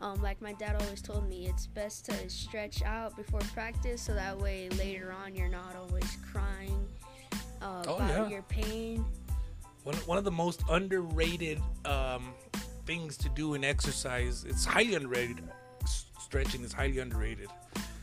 Um, 0.00 0.20
like 0.22 0.40
my 0.42 0.52
dad 0.54 0.76
always 0.82 1.00
told 1.00 1.28
me, 1.28 1.46
it's 1.46 1.66
best 1.66 2.06
to 2.06 2.28
stretch 2.30 2.82
out 2.82 3.16
before 3.16 3.40
practice 3.54 4.02
so 4.02 4.12
that 4.14 4.38
way 4.38 4.68
later 4.70 5.12
on 5.12 5.34
you're 5.34 5.48
not 5.48 5.76
always 5.76 6.16
crying 6.32 6.86
uh, 7.62 7.84
Oh, 7.86 7.96
about 7.96 8.08
yeah. 8.08 8.28
your 8.28 8.42
pain. 8.42 9.04
One, 9.84 9.94
one 10.06 10.18
of 10.18 10.24
the 10.24 10.30
most 10.30 10.62
underrated 10.70 11.60
um, 11.84 12.32
things 12.86 13.18
to 13.18 13.28
do 13.28 13.52
in 13.54 13.64
exercise. 13.64 14.44
It's 14.48 14.64
highly 14.64 14.94
underrated. 14.94 15.42
Stretching 16.18 16.62
is 16.62 16.72
highly 16.72 16.98
underrated. 16.98 17.48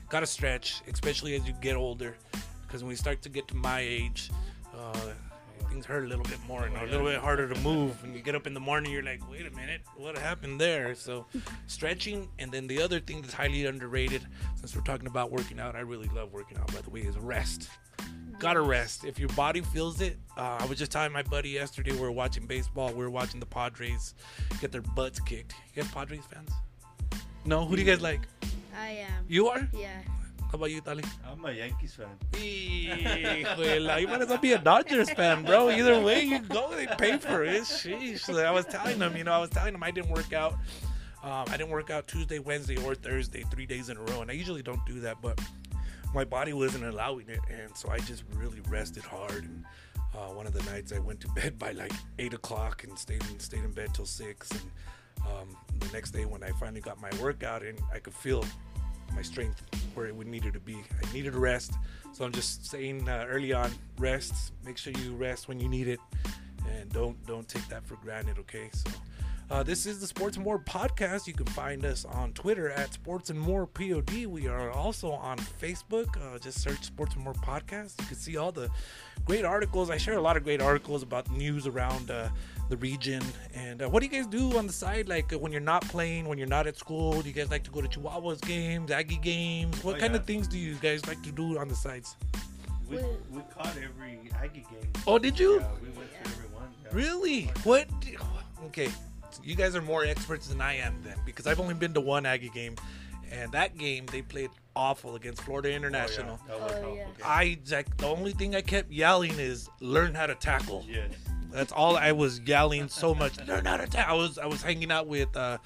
Gotta 0.07 0.27
stretch, 0.27 0.81
especially 0.91 1.35
as 1.35 1.47
you 1.47 1.53
get 1.59 1.75
older, 1.75 2.15
because 2.61 2.83
when 2.83 2.89
we 2.89 2.95
start 2.95 3.21
to 3.23 3.29
get 3.29 3.47
to 3.47 3.55
my 3.55 3.79
age, 3.79 4.29
uh, 4.77 4.93
things 5.69 5.85
hurt 5.85 6.03
a 6.03 6.07
little 6.07 6.25
bit 6.25 6.37
more 6.47 6.65
and 6.65 6.77
are 6.77 6.85
a 6.85 6.89
little 6.89 7.05
bit 7.05 7.17
harder 7.17 7.51
to 7.51 7.59
move. 7.61 7.99
When 8.03 8.13
you 8.13 8.21
get 8.21 8.35
up 8.35 8.45
in 8.45 8.53
the 8.53 8.59
morning, 8.59 8.91
you're 8.91 9.03
like, 9.03 9.27
wait 9.31 9.47
a 9.47 9.51
minute, 9.51 9.81
what 9.95 10.17
happened 10.17 10.61
there? 10.61 10.93
So, 10.93 11.25
stretching, 11.65 12.29
and 12.37 12.51
then 12.51 12.67
the 12.67 12.81
other 12.81 12.99
thing 12.99 13.21
that's 13.21 13.33
highly 13.33 13.65
underrated, 13.65 14.21
since 14.55 14.75
we're 14.75 14.83
talking 14.83 15.07
about 15.07 15.31
working 15.31 15.59
out, 15.59 15.75
I 15.75 15.79
really 15.79 16.09
love 16.09 16.31
working 16.31 16.57
out. 16.57 16.67
By 16.67 16.81
the 16.81 16.89
way, 16.89 17.01
is 17.01 17.17
rest 17.17 17.69
gotta 18.41 18.61
rest 18.61 19.05
if 19.05 19.19
your 19.19 19.29
body 19.29 19.61
feels 19.61 20.01
it 20.01 20.17
uh, 20.37 20.57
i 20.59 20.65
was 20.65 20.77
just 20.77 20.91
telling 20.91 21.11
my 21.11 21.21
buddy 21.23 21.49
yesterday 21.49 21.91
we 21.91 21.99
were 21.99 22.11
watching 22.11 22.45
baseball 22.45 22.87
we 22.89 22.95
were 23.05 23.09
watching 23.09 23.39
the 23.39 23.45
padres 23.45 24.15
get 24.59 24.71
their 24.71 24.81
butts 24.81 25.19
kicked 25.19 25.53
you 25.73 25.81
guys 25.83 25.91
padres 25.91 26.25
fans 26.31 26.51
no 27.45 27.65
who 27.65 27.75
do 27.75 27.81
you 27.81 27.87
guys 27.87 28.01
like 28.01 28.21
I 28.77 28.89
am. 29.07 29.25
you 29.27 29.47
are 29.47 29.67
Yeah. 29.73 30.01
how 30.49 30.55
about 30.55 30.71
you 30.71 30.81
tali 30.81 31.03
I'm 31.29 31.45
a 31.45 31.51
Yankees 31.51 31.93
fan. 31.95 32.07
Híjole, 32.33 34.01
you 34.01 34.07
might 34.07 34.21
as 34.21 34.29
well 34.29 34.37
be 34.37 34.53
a 34.53 34.57
Dodgers 34.59 35.09
fan, 35.11 35.43
bro. 35.43 35.69
Either 35.69 35.99
way 36.01 36.23
you 36.23 36.39
go, 36.39 36.73
they 36.75 36.87
pay 36.97 37.17
for 37.17 37.43
it. 37.43 37.63
Sheesh. 37.63 38.19
So 38.19 38.37
I 38.37 38.51
was 38.51 38.65
telling 38.65 38.99
them, 38.99 39.15
you 39.15 39.23
know, 39.23 39.31
I 39.31 39.37
was 39.39 39.49
telling 39.49 39.73
them 39.73 39.83
I 39.83 39.91
didn't 39.91 40.11
work 40.11 40.33
out. 40.33 40.53
Um, 41.23 41.45
I 41.47 41.55
didn't 41.57 41.69
work 41.69 41.89
out 41.89 42.07
Tuesday, 42.07 42.39
Wednesday, 42.39 42.77
or 42.83 42.95
Thursday, 42.95 43.43
three 43.51 43.65
days 43.65 43.89
in 43.89 43.97
a 43.97 44.01
row, 44.01 44.21
and 44.21 44.29
I 44.31 44.33
usually 44.33 44.63
don't 44.63 44.83
do 44.85 44.99
that, 45.01 45.21
but 45.21 45.39
my 46.13 46.23
body 46.23 46.53
wasn't 46.53 46.85
allowing 46.85 47.29
it, 47.29 47.39
and 47.49 47.75
so 47.75 47.89
I 47.89 47.99
just 47.99 48.23
really 48.35 48.59
rested 48.69 49.03
hard. 49.03 49.43
And 49.43 49.65
uh, 50.13 50.33
one 50.33 50.45
of 50.45 50.53
the 50.53 50.63
nights 50.71 50.91
I 50.91 50.99
went 50.99 51.21
to 51.21 51.27
bed 51.35 51.57
by 51.57 51.71
like 51.71 51.93
eight 52.19 52.33
o'clock 52.33 52.83
and 52.83 52.97
stayed 52.97 53.23
in, 53.31 53.39
stayed 53.39 53.63
in 53.63 53.71
bed 53.71 53.93
till 53.93 54.05
six. 54.05 54.49
And 54.51 54.61
um, 55.25 55.57
the 55.79 55.87
next 55.93 56.11
day 56.11 56.25
when 56.25 56.43
I 56.43 56.49
finally 56.51 56.81
got 56.81 57.01
my 57.01 57.09
workout 57.21 57.63
in, 57.63 57.75
I 57.93 57.99
could 57.99 58.13
feel 58.13 58.45
my 59.15 59.21
strength 59.21 59.61
where 59.93 60.07
it 60.07 60.15
would 60.15 60.27
needed 60.27 60.53
to 60.53 60.59
be. 60.59 60.75
I 60.75 61.13
needed 61.13 61.35
rest, 61.35 61.73
so 62.13 62.25
I'm 62.25 62.31
just 62.31 62.65
saying 62.69 63.07
uh, 63.07 63.25
early 63.27 63.53
on, 63.53 63.71
rest. 63.97 64.53
Make 64.65 64.77
sure 64.77 64.93
you 64.93 65.13
rest 65.15 65.47
when 65.47 65.59
you 65.59 65.67
need 65.67 65.87
it, 65.87 65.99
and 66.69 66.89
don't 66.91 67.25
don't 67.25 67.47
take 67.47 67.67
that 67.69 67.85
for 67.85 67.95
granted. 67.95 68.37
Okay, 68.39 68.69
so. 68.73 68.89
Uh, 69.51 69.61
this 69.61 69.85
is 69.85 69.99
the 69.99 70.07
Sports 70.07 70.37
and 70.37 70.45
More 70.45 70.57
podcast. 70.59 71.27
You 71.27 71.33
can 71.33 71.45
find 71.47 71.83
us 71.83 72.05
on 72.05 72.31
Twitter 72.31 72.69
at 72.69 72.93
Sports 72.93 73.29
and 73.29 73.37
More 73.37 73.67
POD. 73.67 74.25
We 74.25 74.47
are 74.47 74.71
also 74.71 75.11
on 75.11 75.37
Facebook. 75.37 76.07
Uh, 76.15 76.39
just 76.39 76.61
search 76.61 76.81
Sports 76.85 77.15
and 77.15 77.23
More 77.25 77.33
podcast. 77.33 77.99
You 77.99 78.07
can 78.07 78.15
see 78.15 78.37
all 78.37 78.53
the 78.53 78.69
great 79.25 79.43
articles. 79.43 79.89
I 79.89 79.97
share 79.97 80.13
a 80.13 80.21
lot 80.21 80.37
of 80.37 80.45
great 80.45 80.61
articles 80.61 81.03
about 81.03 81.29
news 81.31 81.67
around 81.67 82.09
uh, 82.11 82.29
the 82.69 82.77
region. 82.77 83.21
And 83.53 83.81
uh, 83.81 83.89
what 83.89 83.99
do 84.01 84.05
you 84.07 84.11
guys 84.13 84.25
do 84.25 84.57
on 84.57 84.67
the 84.67 84.73
side? 84.73 85.09
Like 85.09 85.33
uh, 85.33 85.37
when 85.39 85.51
you're 85.51 85.59
not 85.59 85.81
playing, 85.89 86.29
when 86.29 86.37
you're 86.37 86.47
not 86.47 86.65
at 86.65 86.77
school, 86.77 87.21
do 87.21 87.27
you 87.27 87.33
guys 87.35 87.51
like 87.51 87.63
to 87.65 87.71
go 87.71 87.81
to 87.81 87.89
Chihuahuas 87.89 88.39
games, 88.47 88.89
Aggie 88.89 89.17
games? 89.17 89.83
What 89.83 89.97
Oh, 89.97 89.99
kind 89.99 90.13
yeah. 90.13 90.19
of 90.21 90.25
things 90.25 90.47
do 90.47 90.57
you 90.57 90.75
guys 90.75 91.05
like 91.07 91.21
to 91.23 91.31
do 91.33 91.57
on 91.57 91.67
the 91.67 91.75
sides? 91.75 92.15
We, 92.89 92.99
we 93.29 93.41
caught 93.53 93.75
every 93.75 94.17
Aggie 94.41 94.65
game. 94.71 94.91
Oh, 95.05 95.19
did 95.19 95.37
you? 95.37 95.59
Yeah, 95.59 95.67
we 95.81 95.89
went 95.89 96.09
to 96.09 96.19
every 96.29 96.47
one. 96.55 96.69
Yeah. 96.85 96.89
Really? 96.93 97.43
What? 97.65 97.89
Okay, 98.67 98.89
you 99.43 99.55
guys 99.55 99.75
are 99.75 99.81
more 99.81 100.03
experts 100.03 100.47
than 100.47 100.61
I 100.61 100.75
am 100.77 100.95
then, 101.03 101.17
because 101.25 101.47
I've 101.47 101.59
only 101.59 101.73
been 101.73 101.93
to 101.93 102.01
one 102.01 102.25
Aggie 102.25 102.49
game, 102.49 102.75
and 103.31 103.51
that 103.51 103.77
game 103.77 104.05
they 104.07 104.21
played 104.21 104.49
awful 104.75 105.15
against 105.15 105.41
Florida 105.43 105.67
Oh, 105.69 105.71
yeah, 105.71 105.77
International. 105.77 106.39
that 106.47 106.59
was 106.61 106.71
Oh, 106.71 106.75
awful 106.77 106.95
yeah. 106.95 107.05
I 107.25 107.57
Zach, 107.65 107.95
the 107.97 108.07
only 108.07 108.31
thing 108.33 108.55
I 108.55 108.61
kept 108.61 108.91
yelling 108.91 109.33
is 109.39 109.69
learn 109.79 110.13
how 110.15 110.27
to 110.27 110.35
tackle. 110.35 110.85
Yes. 110.87 111.11
That's 111.51 111.73
all 111.73 111.97
I 111.97 112.13
was 112.13 112.39
yelling 112.45 112.87
so 112.87 113.13
much. 113.13 113.37
Learn 113.47 113.65
how 113.65 113.75
to 113.75 113.85
tackle. 113.85 114.15
I 114.15 114.17
was 114.17 114.37
I 114.37 114.45
was 114.45 114.61
hanging 114.61 114.89
out 114.89 115.07
with 115.07 115.35
uh, 115.35 115.57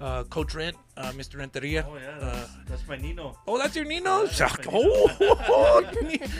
uh, 0.00 0.22
Coach 0.24 0.54
Rent, 0.54 0.76
uh, 0.96 1.10
Mr. 1.16 1.38
Renteria. 1.38 1.84
Oh 1.90 1.96
yeah, 1.96 2.10
Uh, 2.24 2.34
that's, 2.36 2.50
that's 2.68 2.86
my 2.86 2.96
Nino. 2.96 3.36
Oh, 3.48 3.58
that's 3.58 3.74
your 3.74 3.84
Nino? 3.84 4.22
Yeah, 4.22 4.26
that's 4.38 4.64
my 4.66 4.72
oh, 4.72 5.82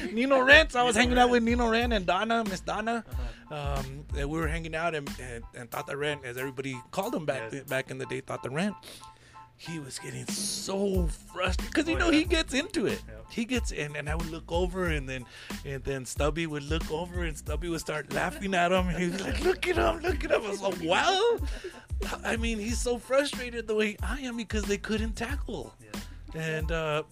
Nino 0.12 0.38
Rents. 0.40 0.76
I 0.76 0.84
was 0.84 0.94
Nino 0.94 1.02
hanging 1.02 1.18
out 1.18 1.30
with 1.30 1.42
Nino 1.42 1.68
Rent 1.68 1.92
and 1.92 2.06
Donna, 2.06 2.44
Miss 2.44 2.60
Donna. 2.60 3.04
Uh-huh. 3.50 3.80
Um, 3.80 4.04
and 4.16 4.30
we 4.30 4.38
were 4.38 4.46
hanging 4.46 4.76
out, 4.76 4.94
and, 4.94 5.10
and, 5.20 5.42
and 5.56 5.68
Tata 5.68 5.96
Rent, 5.96 6.24
as 6.24 6.38
everybody 6.38 6.80
called 6.92 7.12
him 7.14 7.26
back 7.26 7.52
Yes. 7.52 7.64
back 7.64 7.90
in 7.90 7.98
the 7.98 8.06
day, 8.06 8.20
Tata 8.20 8.50
Rent. 8.50 8.76
He 9.56 9.78
was 9.78 9.98
getting 10.00 10.26
so 10.26 11.06
frustrated 11.32 11.66
because 11.72 11.88
you 11.88 11.94
Oh, 11.94 11.98
know 11.98 12.10
yeah. 12.10 12.18
he 12.18 12.24
gets 12.24 12.52
into 12.52 12.86
it. 12.86 13.00
Yeah. 13.06 13.14
He 13.30 13.44
gets 13.44 13.70
in, 13.70 13.94
and 13.96 14.08
I 14.08 14.14
would 14.16 14.28
look 14.30 14.50
over, 14.50 14.86
and 14.86 15.08
then 15.08 15.24
and 15.64 15.82
then 15.84 16.04
Stubby 16.04 16.46
would 16.46 16.64
look 16.64 16.90
over, 16.90 17.22
and 17.22 17.36
Stubby 17.38 17.68
would 17.68 17.80
start 17.80 18.12
laughing 18.12 18.54
at 18.54 18.72
him, 18.72 18.88
and 18.88 18.98
he 18.98 19.08
was 19.08 19.20
like, 19.20 19.40
"Look 19.44 19.68
at 19.68 19.76
him, 19.76 20.00
look 20.00 20.24
at 20.24 20.30
him." 20.32 20.42
I 20.44 20.48
was 20.48 20.60
like, 20.60 20.82
"Wow." 20.82 21.38
I 22.24 22.36
mean, 22.36 22.58
he's 22.58 22.80
so 22.80 22.98
frustrated 22.98 23.68
the 23.68 23.76
way 23.76 23.96
I 24.02 24.18
am 24.20 24.36
because 24.36 24.64
they 24.64 24.78
couldn't 24.78 25.12
tackle 25.14 25.72
Yeah. 25.80 26.40
and 26.42 26.72
uh, 26.72 27.02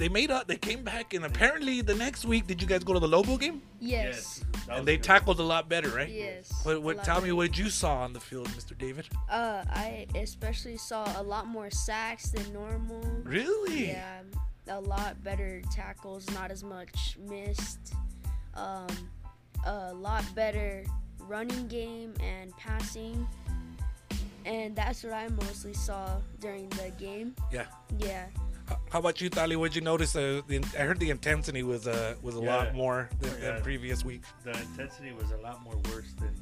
they 0.00 0.08
made 0.08 0.30
up. 0.30 0.46
They 0.48 0.56
came 0.56 0.82
back, 0.82 1.12
and 1.12 1.26
apparently 1.26 1.82
the 1.82 1.94
next 1.94 2.24
week, 2.24 2.46
did 2.46 2.60
you 2.62 2.66
guys 2.66 2.82
go 2.82 2.94
to 2.94 2.98
the 2.98 3.06
Lobo 3.06 3.36
game? 3.36 3.60
Yes. 3.80 4.38
that 4.38 4.68
was 4.68 4.78
And 4.78 4.88
they 4.88 4.96
good. 4.96 5.04
tackled 5.04 5.38
a 5.40 5.42
lot 5.42 5.68
better, 5.68 5.90
right? 5.90 6.08
Yes. 6.08 6.50
What? 6.64 6.82
What? 6.82 6.96
lot 6.96 7.04
Tell 7.04 7.20
me 7.20 7.32
what 7.32 7.58
you 7.58 7.68
saw 7.68 7.98
on 7.98 8.14
the 8.14 8.18
field, 8.20 8.48
Mr. 8.48 8.76
David. 8.76 9.06
Uh, 9.30 9.62
I 9.68 10.06
especially 10.14 10.78
saw 10.78 11.04
a 11.20 11.22
lot 11.22 11.46
more 11.46 11.70
sacks 11.70 12.30
than 12.30 12.50
normal. 12.52 13.02
Really? 13.24 13.88
Yeah, 13.88 14.22
a 14.68 14.80
lot 14.80 15.22
better 15.22 15.60
tackles, 15.70 16.28
not 16.30 16.50
as 16.50 16.64
much 16.64 17.18
missed. 17.28 17.92
Um, 18.54 18.88
a 19.66 19.92
lot 19.92 20.24
better 20.34 20.84
running 21.28 21.68
game 21.68 22.14
and 22.20 22.56
passing. 22.56 23.28
And 24.46 24.74
that's 24.74 25.04
what 25.04 25.12
I 25.12 25.28
mostly 25.28 25.74
saw 25.74 26.16
during 26.40 26.70
the 26.70 26.90
game. 26.98 27.34
Yeah. 27.52 27.66
Yeah. 27.98 28.26
How 28.90 28.98
about 28.98 29.20
you, 29.20 29.28
Tali? 29.28 29.56
What'd 29.56 29.74
you 29.76 29.82
notice? 29.82 30.14
Uh, 30.16 30.42
the, 30.48 30.58
I 30.78 30.82
heard 30.82 30.98
the 30.98 31.10
intensity 31.10 31.62
was 31.62 31.86
uh, 31.86 32.14
was 32.22 32.34
a 32.34 32.40
lot 32.40 32.74
more 32.74 33.08
than, 33.20 33.30
Yeah. 33.40 33.52
than 33.52 33.62
previous 33.62 34.04
week. 34.04 34.22
The 34.44 34.50
intensity 34.50 35.12
was 35.12 35.30
a 35.30 35.36
lot 35.38 35.62
more 35.62 35.76
worse 35.92 36.12
than, 36.18 36.34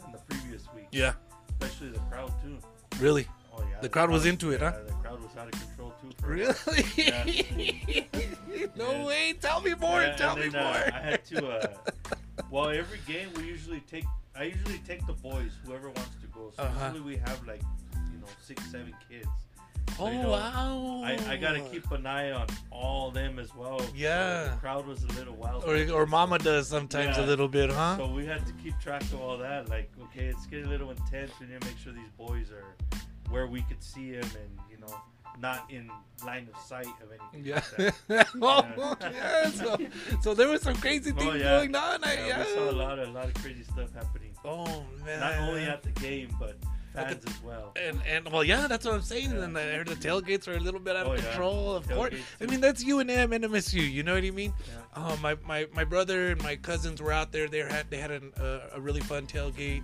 than 0.00 0.12
the 0.12 0.18
previous 0.28 0.62
week. 0.74 0.86
Yeah. 0.92 1.14
Especially 1.60 1.88
the 1.90 1.98
crowd 2.10 2.32
too. 2.42 2.58
Really? 3.00 3.26
Oh 3.52 3.62
yeah. 3.70 3.80
The 3.80 3.88
crowd 3.88 4.10
was 4.10 4.26
into 4.26 4.50
it, 4.52 4.60
huh? 4.60 4.72
The 4.86 4.92
crowd 4.92 5.20
was 5.22 5.30
out 5.38 5.46
of 5.52 5.60
control 5.60 5.92
too. 6.00 6.10
for. 6.20 6.28
Really? 6.28 6.54
no 8.76 8.90
Yeah. 8.92 9.04
way! 9.04 9.34
Tell 9.40 9.60
me 9.60 9.74
more. 9.74 10.02
Yeah, 10.02 10.16
tell 10.16 10.32
and 10.34 10.40
me 10.44 10.48
then, 10.48 10.62
more. 10.62 10.74
uh, 10.74 10.90
I 10.94 11.00
had 11.00 11.24
to. 11.26 11.48
Uh, 11.48 11.66
well, 12.50 12.68
every 12.68 12.98
game 13.06 13.28
we 13.36 13.44
usually 13.44 13.80
take. 13.80 14.04
I 14.38 14.44
usually 14.44 14.78
take 14.86 15.06
the 15.06 15.14
boys, 15.14 15.52
whoever 15.64 15.86
wants 15.88 16.16
to 16.20 16.26
go. 16.28 16.52
So 16.56 16.62
Uh-huh. 16.62 16.90
usually 16.92 17.14
we 17.14 17.16
have 17.18 17.40
like, 17.46 17.62
you 18.12 18.18
know, 18.20 18.26
six, 18.42 18.62
seven 18.70 18.94
kids. 19.08 19.28
Oh 19.98 20.08
you 20.10 20.22
know, 20.22 20.30
wow! 20.30 21.02
I, 21.04 21.18
I 21.28 21.36
gotta 21.36 21.60
keep 21.60 21.90
an 21.90 22.06
eye 22.06 22.30
on 22.32 22.46
all 22.70 23.10
them 23.10 23.38
as 23.38 23.54
well. 23.54 23.78
So 23.80 23.86
Yeah. 23.94 24.44
the 24.54 24.56
crowd 24.60 24.86
was 24.86 25.02
a 25.04 25.08
little 25.08 25.34
wild. 25.34 25.64
Or, 25.64 25.76
or 25.92 26.06
Mama 26.06 26.38
does 26.38 26.68
sometimes 26.68 27.18
a 27.18 27.22
little 27.22 27.48
bit, 27.48 27.70
huh? 27.70 27.96
So 27.96 28.06
we 28.08 28.26
had 28.26 28.44
to 28.46 28.52
keep 28.54 28.78
track 28.80 29.02
of 29.02 29.20
all 29.20 29.38
that. 29.38 29.68
Like, 29.68 29.90
okay, 30.04 30.26
it's 30.26 30.46
getting 30.46 30.66
a 30.66 30.68
little 30.70 30.90
intense. 30.90 31.32
We 31.40 31.46
need 31.46 31.60
to 31.60 31.66
make 31.66 31.78
sure 31.78 31.92
these 31.92 32.10
boys 32.18 32.50
are 32.50 32.64
where 33.30 33.46
we 33.46 33.62
could 33.62 33.82
see 33.82 34.12
them 34.12 34.20
and 34.40 34.58
you 34.70 34.78
know 34.78 34.94
not 35.38 35.70
in 35.70 35.90
line 36.24 36.48
of 36.54 36.58
sight 36.62 36.86
of 36.86 37.10
anything. 37.10 37.44
Yeah. 37.44 37.62
Like 37.78 37.94
that. 38.08 38.26
oh, 38.42 38.96
yeah. 39.12 39.50
So, 39.50 39.78
so 40.22 40.34
there 40.34 40.48
was 40.48 40.62
some 40.62 40.76
crazy 40.76 41.12
Oh, 41.14 41.18
things 41.20 41.34
yeah. 41.36 41.58
going 41.58 41.74
on. 41.74 42.02
I, 42.04 42.14
Yeah, 42.14 42.26
yeah. 42.26 42.38
we 42.44 42.54
saw 42.54 42.70
a 42.70 42.72
lot 42.72 42.98
of 42.98 43.08
a 43.08 43.12
lot 43.12 43.26
of 43.26 43.34
crazy 43.34 43.62
stuff 43.64 43.92
happening. 43.94 44.30
Oh 44.44 44.84
man. 45.04 45.20
Not 45.20 45.36
only 45.48 45.64
at 45.64 45.82
the 45.82 45.90
game, 46.00 46.34
but 46.40 46.56
The- 46.96 47.28
as 47.30 47.42
well. 47.42 47.72
and 47.76 48.00
and 48.06 48.28
well, 48.32 48.42
yeah, 48.44 48.66
that's 48.66 48.84
what 48.84 48.94
I'm 48.94 49.02
saying. 49.02 49.30
Yeah. 49.32 49.44
And 49.44 49.56
I 49.58 49.62
heard 49.72 49.88
the 49.88 49.94
tailgates 49.96 50.48
are 50.48 50.56
a 50.56 50.60
little 50.60 50.80
bit 50.80 50.96
out 50.96 51.06
of 51.06 51.12
Oh, 51.12 51.14
yeah. 51.14 51.20
control. 51.22 51.74
Of 51.76 51.88
course, 51.88 52.14
I 52.40 52.46
mean 52.46 52.60
that's 52.60 52.82
UNM 52.84 53.00
and 53.02 53.10
M 53.10 53.32
and 53.32 53.44
MSU. 53.44 53.80
You 53.80 54.02
know 54.02 54.14
what 54.14 54.24
I 54.24 54.30
mean? 54.30 54.52
Yeah. 54.96 55.04
Um, 55.06 55.20
my, 55.22 55.36
my 55.46 55.66
my 55.74 55.84
brother 55.84 56.28
and 56.32 56.42
my 56.42 56.56
cousins 56.56 57.00
were 57.02 57.12
out 57.12 57.30
there. 57.32 57.48
They 57.48 57.58
had 57.60 57.90
they 57.90 57.98
had 57.98 58.10
an, 58.10 58.32
uh, 58.40 58.60
a 58.74 58.80
really 58.80 59.00
fun 59.00 59.26
tailgate. 59.26 59.82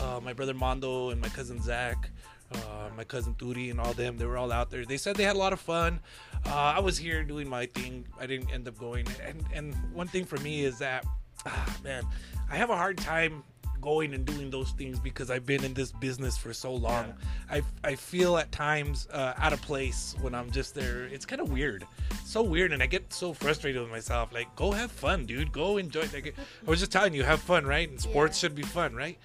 Uh, 0.00 0.20
my 0.22 0.32
brother 0.32 0.52
Mondo 0.54 1.10
and 1.10 1.20
my 1.20 1.28
cousin 1.30 1.62
Zach, 1.62 2.10
uh, 2.52 2.88
my 2.96 3.04
cousin 3.04 3.34
Turi 3.34 3.70
and 3.70 3.80
all 3.80 3.94
them. 3.94 4.18
They 4.18 4.26
were 4.26 4.36
all 4.36 4.52
out 4.52 4.70
there. 4.70 4.84
They 4.84 4.98
said 4.98 5.16
they 5.16 5.24
had 5.24 5.34
a 5.36 5.38
lot 5.38 5.52
of 5.52 5.60
fun. 5.60 6.00
Uh, 6.46 6.54
I 6.76 6.80
was 6.80 6.98
here 6.98 7.22
doing 7.24 7.48
my 7.48 7.66
thing. 7.66 8.06
I 8.20 8.26
didn't 8.26 8.50
end 8.52 8.68
up 8.68 8.78
going. 8.78 9.06
And 9.24 9.44
and 9.54 9.74
one 9.94 10.06
thing 10.08 10.24
for 10.24 10.36
me 10.38 10.64
is 10.64 10.78
that, 10.78 11.04
ah, 11.46 11.76
man, 11.82 12.04
I 12.50 12.56
have 12.56 12.70
a 12.70 12.76
hard 12.76 12.98
time 12.98 13.42
going 13.80 14.14
and 14.14 14.24
doing 14.24 14.50
those 14.50 14.70
things 14.72 14.98
because 15.00 15.30
I've 15.30 15.46
been 15.46 15.64
in 15.64 15.74
this 15.74 15.92
business 15.92 16.36
for 16.36 16.52
so 16.52 16.72
long. 16.74 17.12
I, 17.50 17.62
I 17.84 17.94
feel 17.94 18.36
at 18.38 18.50
times 18.52 19.08
uh, 19.12 19.34
out 19.38 19.52
of 19.52 19.60
place 19.62 20.14
when 20.20 20.34
I'm 20.34 20.50
just 20.50 20.74
there. 20.74 21.04
It's 21.06 21.24
kind 21.26 21.40
of 21.40 21.50
weird, 21.50 21.84
so 22.24 22.42
weird, 22.42 22.72
and 22.72 22.82
I 22.82 22.86
get 22.86 23.12
so 23.12 23.32
frustrated 23.32 23.80
with 23.82 23.90
myself. 23.90 24.32
Like, 24.32 24.54
go 24.56 24.72
have 24.72 24.90
fun, 24.90 25.26
dude. 25.26 25.52
Go 25.52 25.76
enjoy. 25.78 26.02
Like, 26.12 26.34
I 26.66 26.70
was 26.70 26.80
just 26.80 26.92
telling 26.92 27.14
you, 27.14 27.22
have 27.24 27.40
fun, 27.40 27.64
right? 27.66 27.88
And 27.88 28.00
sports 28.00 28.36
Yeah. 28.38 28.48
should 28.48 28.54
be 28.54 28.62
fun, 28.62 28.94
right? 28.94 29.18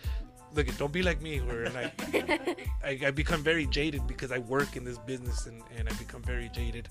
Look, 0.56 0.68
don't 0.78 0.94
be 0.94 1.02
like 1.02 1.20
me, 1.20 1.40
where 1.40 1.68
like 1.72 1.94
I, 2.84 3.00
I 3.08 3.10
become 3.12 3.42
very 3.42 3.66
jaded 3.66 4.06
because 4.06 4.32
I 4.32 4.38
work 4.38 4.76
in 4.76 4.84
this 4.84 5.00
business 5.00 5.48
and, 5.48 5.64
and 5.76 5.90
I 5.90 5.94
become 5.94 6.22
very 6.22 6.48
jaded 6.50 6.90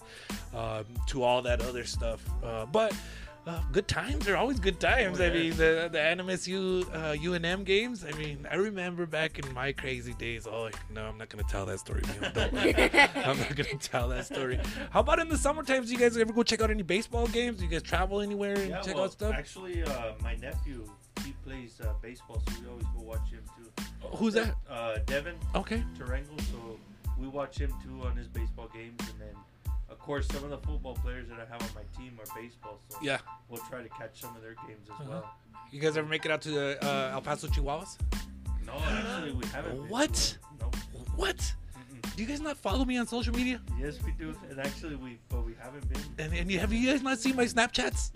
um, 0.53 0.85
to 1.07 1.23
all 1.23 1.43
that 1.43 1.61
other 1.63 1.85
stuff. 1.85 2.21
Uh, 2.43 2.67
but 2.67 2.93
uh, 3.47 3.61
good 3.73 3.89
times 3.89 4.29
are 4.29 4.37
always 4.37 4.61
good 4.61 4.79
times. 4.79 5.21
Oh, 5.21 5.25
I 5.27 5.31
mean, 5.31 5.51
the 5.57 5.89
the 5.91 5.99
NMSU 5.99 6.83
uh, 6.95 7.15
UNM 7.15 7.65
games. 7.65 8.05
I 8.05 8.13
mean, 8.17 8.47
I 8.51 8.55
remember 8.55 9.05
back 9.07 9.39
in 9.39 9.53
my 9.53 9.73
crazy 9.73 10.15
days. 10.15 10.47
Oh 10.47 10.71
no, 10.95 11.05
I'm 11.07 11.19
not 11.19 11.29
gonna 11.29 11.43
tell 11.45 11.67
that 11.67 11.79
story. 11.81 12.03
I'm 12.23 13.39
not 13.39 13.57
gonna 13.57 13.79
tell 13.81 14.09
that 14.11 14.27
story. 14.27 14.61
How 14.91 15.01
about 15.01 15.19
in 15.19 15.29
the 15.29 15.37
summer 15.39 15.63
times? 15.65 15.91
You 15.91 15.99
guys 15.99 16.17
ever 16.17 16.33
go 16.33 16.43
check 16.43 16.61
out 16.63 16.71
any 16.71 16.83
baseball 16.83 17.27
games? 17.27 17.59
Do 17.59 17.65
you 17.65 17.71
guys 17.71 17.83
travel 17.83 18.21
anywhere 18.21 18.55
and 18.55 18.71
Yeah, 18.71 18.81
check 18.81 18.95
well, 18.95 19.05
out 19.05 19.13
stuff? 19.13 19.35
Actually, 19.35 19.83
uh, 19.83 20.13
my 20.23 20.37
nephew 20.37 20.89
he 21.25 21.33
plays 21.45 21.81
uh, 21.81 21.93
baseball, 22.01 22.43
so 22.49 22.55
we 22.63 22.69
always 22.69 22.87
go 22.97 23.03
watch 23.03 23.31
him 23.31 23.43
too. 23.57 23.85
Who's 24.17 24.35
that? 24.35 24.55
Uh, 24.69 24.99
Devin 25.07 25.35
Okay. 25.55 25.83
Tarango. 25.99 26.41
So 26.51 26.79
we 27.19 27.29
watch 27.29 27.59
him 27.59 27.73
too 27.85 28.07
on 28.07 28.17
his 28.17 28.29
baseball 28.29 28.69
games, 28.73 28.99
and 29.01 29.21
then 29.21 29.35
of 29.93 29.99
course 29.99 30.27
some 30.29 30.43
of 30.45 30.51
the 30.51 30.59
football 30.59 30.95
players 30.95 31.29
that 31.29 31.39
I 31.39 31.45
have 31.53 31.63
on 31.63 31.69
my 31.75 31.83
team 31.99 32.19
are 32.21 32.41
baseball. 32.41 32.81
So 32.89 32.99
Yeah. 33.03 33.19
we'll 33.49 33.63
try 33.71 33.83
to 33.83 33.89
catch 33.91 34.21
some 34.21 34.35
of 34.37 34.43
their 34.43 34.55
games 34.67 34.87
as 34.87 34.91
Uh-huh. 35.01 35.05
well. 35.11 35.35
You 35.71 35.81
guys 35.81 35.97
ever 35.97 36.09
make 36.09 36.25
it 36.25 36.31
out 36.31 36.43
to 36.43 36.51
the 36.51 36.79
uh, 36.85 37.11
El 37.13 37.21
Paso 37.23 37.47
Chihuahuas? 37.49 37.99
No, 38.67 38.75
actually 38.75 39.33
we 39.33 39.47
haven't. 39.47 39.89
What? 39.89 40.39
No. 40.61 40.71
What? 41.17 41.55
Do 42.17 42.23
you 42.23 42.29
guys 42.29 42.41
not 42.43 42.59
follow 42.59 42.85
me 42.85 42.99
on 42.99 43.07
social 43.07 43.35
media? 43.35 43.59
Yes, 43.81 43.95
we 44.05 44.13
do, 44.13 44.35
and 44.51 44.59
actually 44.61 44.97
we, 44.97 45.19
but 45.31 45.47
we 45.47 45.55
haven't 45.63 45.89
been. 45.91 46.03
And, 46.19 46.35
and 46.35 46.51
you, 46.51 46.59
have 46.59 46.71
you 46.73 46.91
guys 46.91 47.01
not 47.03 47.19
seen 47.19 47.37
my 47.37 47.45
Snapchats? 47.47 48.11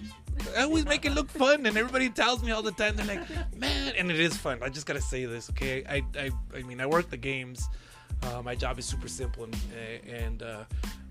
I 0.56 0.62
always 0.64 0.84
make 0.84 1.06
it 1.06 1.12
look 1.12 1.30
fun, 1.30 1.64
and 1.64 1.76
everybody 1.78 2.10
tells 2.10 2.42
me 2.42 2.50
all 2.50 2.60
the 2.62 2.72
time. 2.72 2.96
They're 2.96 3.06
like, 3.06 3.24
"Man," 3.56 3.94
and 3.96 4.10
it 4.10 4.20
is 4.20 4.36
fun. 4.36 4.58
I 4.62 4.68
just 4.68 4.84
gotta 4.86 5.00
say 5.00 5.24
this, 5.24 5.48
okay? 5.50 5.82
I, 5.88 6.02
I, 6.18 6.30
I 6.54 6.62
mean, 6.62 6.80
I 6.80 6.86
work 6.86 7.08
the 7.08 7.16
games. 7.16 7.66
Uh, 8.22 8.42
my 8.42 8.54
job 8.54 8.78
is 8.78 8.84
super 8.84 9.08
simple, 9.08 9.44
and, 9.44 9.56
and 10.08 10.42
uh, 10.42 10.64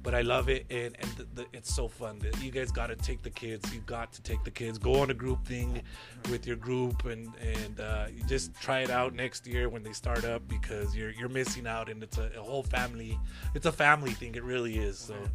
but 0.05 0.13
I 0.13 0.21
love 0.21 0.49
it, 0.49 0.67
and 0.69 0.95
and 0.99 1.11
the, 1.17 1.27
the, 1.33 1.45
it's 1.51 1.73
so 1.73 1.87
fun. 1.87 2.19
That 2.19 2.41
You 2.41 2.51
guys 2.51 2.71
got 2.71 2.87
to 2.87 2.95
take 2.95 3.23
the 3.23 3.31
kids. 3.31 3.73
You 3.73 3.81
got 3.81 4.13
to 4.13 4.21
take 4.21 4.43
the 4.43 4.51
kids. 4.51 4.77
Go 4.77 5.01
on 5.01 5.09
a 5.09 5.15
group 5.15 5.43
thing 5.45 5.81
with 6.29 6.45
your 6.45 6.55
group, 6.55 7.05
and 7.05 7.33
and 7.41 7.79
uh, 7.79 8.05
you 8.15 8.23
just 8.25 8.53
try 8.61 8.81
it 8.81 8.91
out 8.91 9.15
next 9.15 9.47
year 9.47 9.67
when 9.67 9.81
they 9.81 9.93
start 9.93 10.23
up 10.23 10.47
because 10.47 10.95
you're 10.95 11.09
you're 11.09 11.27
missing 11.27 11.65
out, 11.65 11.89
and 11.89 12.03
it's 12.03 12.19
a, 12.19 12.29
a 12.37 12.43
whole 12.43 12.63
family. 12.63 13.19
It's 13.55 13.65
a 13.65 13.71
family 13.71 14.11
thing. 14.11 14.35
It 14.35 14.43
really 14.43 14.77
is. 14.77 14.99
So. 14.99 15.15
We'll. 15.15 15.29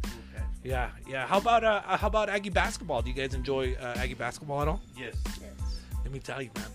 Yeah, 0.63 0.91
yeah. 1.07 1.27
How 1.27 1.39
about 1.39 1.63
uh, 1.63 1.81
uh, 1.85 1.97
how 1.97 2.07
about 2.07 2.29
Aggie 2.29 2.49
basketball? 2.49 3.01
Do 3.01 3.09
you 3.09 3.15
guys 3.15 3.33
enjoy 3.33 3.75
uh, 3.81 3.95
Aggie 3.97 4.13
basketball 4.13 4.61
at 4.61 4.67
all? 4.67 4.81
Yes. 4.97 5.15
yes. 5.25 5.81
Let 6.03 6.13
me 6.13 6.19
tell 6.19 6.41
you, 6.41 6.51
man. 6.55 6.65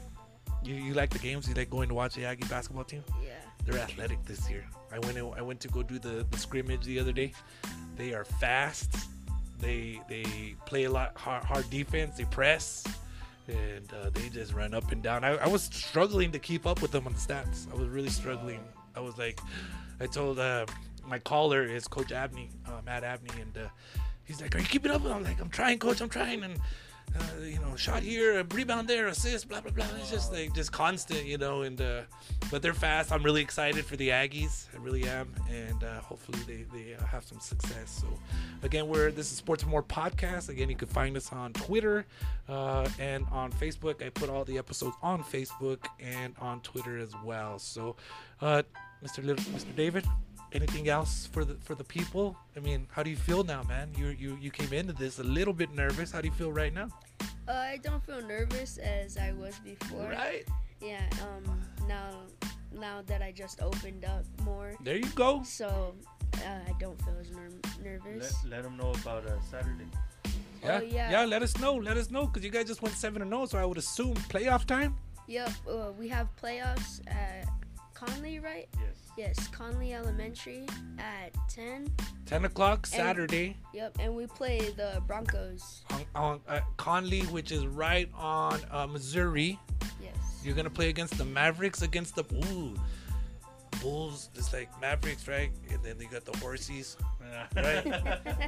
You, 0.64 0.74
you 0.74 0.94
like 0.94 1.11
the 1.11 1.20
games? 1.20 1.48
You 1.48 1.54
like 1.54 1.70
going 1.70 1.88
to 1.88 1.94
watch 1.94 2.14
the 2.14 2.24
Aggie 2.24 2.48
basketball 2.48 2.85
team? 2.85 3.04
Yeah. 3.22 3.30
They're 3.64 3.80
athletic 3.80 4.24
this 4.24 4.50
year. 4.50 4.64
I 4.96 4.98
went 5.00 5.18
I 5.37 5.42
went 5.42 5.61
to 5.61 5.68
go 5.68 5.82
do 5.82 5.98
the, 5.98 6.26
the 6.30 6.38
scrimmage 6.38 6.85
the 6.85 6.98
other 6.98 7.12
day. 7.12 7.32
They 7.96 8.14
are 8.14 8.24
fast. 8.24 8.96
They 9.61 10.00
they 10.09 10.54
play 10.64 10.85
a 10.85 10.90
lot 10.90 11.16
hard, 11.16 11.44
hard 11.44 11.68
defense. 11.68 12.16
They 12.16 12.24
press, 12.24 12.85
and 13.46 13.92
uh, 13.92 14.11
they 14.11 14.28
just 14.30 14.54
run 14.54 14.72
up 14.72 14.90
and 14.92 15.02
down. 15.02 15.22
I, 15.22 15.37
I 15.37 15.48
was 15.48 15.64
struggling 15.64 16.32
to 16.32 16.38
keep 16.38 16.66
up 16.66 16.80
with 16.80 16.92
them 16.92 17.06
on 17.06 17.12
the 17.12 17.18
stats. 17.18 17.70
I 17.70 17.76
was 17.76 17.88
really 17.88 18.09
struggling. 18.09 18.61
I 18.94 19.00
was 19.00 19.18
like, 19.18 19.40
I 20.00 20.06
told 20.06 20.38
uh, 20.38 20.64
my 21.06 21.18
caller 21.18 21.64
is 21.64 21.87
Coach 21.87 22.12
Abney, 22.12 22.50
uh, 22.66 22.80
Matt 22.85 23.04
Abney, 23.04 23.38
and 23.40 23.56
uh, 23.59 23.68
he's 24.24 24.40
like, 24.40 24.54
"Are 24.54 24.59
you 24.59 24.66
keeping 24.66 24.90
up?" 24.90 25.04
I'm 25.04 25.22
like, 25.22 25.40
"I'm 25.40 25.50
trying, 25.50 25.78
Coach. 25.78 26.00
I'm 26.00 26.09
trying." 26.09 26.42
And 26.42 26.59
uh, 27.14 27.42
you 27.42 27.59
know, 27.61 27.77
shot 27.77 28.03
here, 28.03 28.42
rebound 28.55 28.88
there, 28.88 29.07
assist, 29.07 29.49
blah 29.49 29.61
blah 29.61 29.71
blah. 29.71 29.87
It's 30.01 30.11
just 30.11 30.33
like 30.33 30.55
just 30.55 30.73
constant, 30.73 31.25
you 31.25 31.38
know. 31.38 31.62
And 31.62 31.81
uh, 31.81 32.03
but 32.51 32.62
they're 32.62 32.75
fast. 32.75 33.12
I'm 33.12 33.23
really 33.23 33.42
excited 33.42 33.85
for 33.85 33.97
the 33.97 34.11
Aggies. 34.11 34.66
I 34.75 34.79
really 34.79 35.05
am, 35.09 35.29
and 35.51 35.83
uh, 35.83 36.01
hopefully 36.01 36.38
they 36.47 36.64
they 36.77 36.95
uh, 36.95 37.05
have 37.07 37.25
some 37.25 37.40
success. 37.40 38.01
So 38.01 38.07
again, 38.62 38.88
we're 38.88 39.11
this 39.11 39.31
is 39.31 39.38
Sports 39.38 39.64
More 39.66 39.83
podcast. 39.83 40.49
Again, 40.49 40.69
you 40.69 40.77
can 40.77 40.88
find 40.88 41.16
us 41.16 41.33
on 41.33 41.53
Twitter 41.53 42.07
uh, 42.49 42.88
and 42.99 43.25
on 43.31 43.53
Facebook. 43.53 44.05
I 44.05 44.11
put 44.11 44.29
all 44.29 44.45
the 44.45 44.59
episodes 44.59 44.97
on 45.03 45.23
Facebook 45.23 45.87
and 46.01 46.35
on 46.40 46.61
Twitter 46.61 46.99
as 46.99 47.12
well. 47.25 47.59
So, 47.59 47.97
uh, 48.40 48.62
Mr. 49.05 49.25
Little, 49.25 49.45
Mr. 49.53 49.75
David. 49.75 50.05
Anything 50.57 50.88
else 50.88 51.29
for 51.33 51.45
the 51.45 51.55
for 51.66 51.75
the 51.75 51.85
people? 51.85 52.37
I 52.57 52.61
mean, 52.61 52.87
how 52.90 53.03
do 53.03 53.11
you 53.11 53.16
feel 53.16 53.45
now, 53.45 53.62
man? 53.64 53.90
You 53.97 54.09
you 54.09 54.38
you 54.40 54.51
came 54.51 54.73
into 54.73 54.92
this 54.92 55.19
a 55.19 55.25
little 55.25 55.53
bit 55.55 55.71
nervous. 55.75 56.11
How 56.11 56.21
do 56.21 56.29
you 56.29 56.35
feel 56.35 56.53
right 56.53 56.73
now? 56.73 56.88
Uh, 57.49 57.53
I 57.53 57.79
don't 57.83 58.03
feel 58.05 58.23
nervous 58.23 58.79
as 58.79 59.16
I 59.16 59.33
was 59.33 59.59
before. 59.61 60.09
Right. 60.11 60.45
Yeah. 60.81 61.05
Um. 61.23 61.45
Now, 61.87 62.11
now 62.73 63.03
that 63.07 63.23
I 63.23 63.31
just 63.33 63.62
opened 63.62 64.05
up 64.05 64.25
more, 64.42 64.75
There 64.83 64.97
you 64.97 65.11
go. 65.14 65.42
so 65.45 65.95
uh, 66.45 66.71
I 66.71 66.73
don't 66.81 67.01
feel 67.05 67.14
as 67.21 67.31
ner- 67.31 67.61
nervous. 67.83 68.35
Let, 68.45 68.51
let 68.51 68.62
them 68.64 68.77
know 68.77 68.90
about 69.03 69.27
uh, 69.27 69.40
Saturday. 69.51 69.87
Yeah. 70.64 70.81
Oh, 70.81 70.85
yeah. 70.85 71.11
Yeah. 71.12 71.25
Let 71.25 71.42
us 71.42 71.57
know. 71.59 71.75
Let 71.75 71.97
us 71.97 72.11
know 72.11 72.27
because 72.27 72.45
you 72.45 72.51
guys 72.51 72.66
just 72.66 72.83
went 72.83 72.95
seven 72.97 73.23
and 73.23 73.31
zero. 73.31 73.47
So 73.47 73.59
I 73.59 73.64
would 73.64 73.79
assume 73.79 74.14
playoff 74.33 74.64
time. 74.64 74.97
Yep. 75.29 75.51
Uh, 75.69 75.92
we 75.99 76.09
have 76.09 76.27
playoffs 76.42 77.01
at 77.07 77.47
Conley, 77.96 78.38
right? 78.38 78.68
Yes. 78.78 78.96
Yes, 79.16 79.48
Conley 79.48 79.94
Elementary 79.94 80.66
at 80.98 81.32
10. 81.48 81.90
Ten 82.26 82.44
o'clock 82.44 82.85
Saturday 82.85 83.56
Yep, 83.72 83.96
and 84.00 84.14
we 84.14 84.26
play 84.26 84.59
the 84.76 85.02
Broncos. 85.06 85.82
on, 85.90 86.04
on 86.14 86.40
uh, 86.46 86.61
Conley, 86.76 87.22
which 87.22 87.52
is 87.52 87.66
right 87.66 88.11
on 88.14 88.61
uh, 88.70 88.87
Missouri. 88.87 89.59
Yes. 90.02 90.14
You're 90.44 90.54
gonna 90.54 90.68
play 90.68 90.90
against 90.90 91.16
the 91.16 91.24
Mavericks 91.24 91.80
against 91.80 92.16
the 92.16 92.24
ooh, 92.50 92.74
Bulls. 93.80 94.28
It's 94.35 94.52
like 94.52 94.68
Mavericks, 94.78 95.26
right? 95.26 95.50
And 95.72 95.82
then 95.82 95.96
you 95.98 96.09
got 96.09 96.26
the 96.26 96.37
horses, 96.38 96.98
right? 97.56 98.02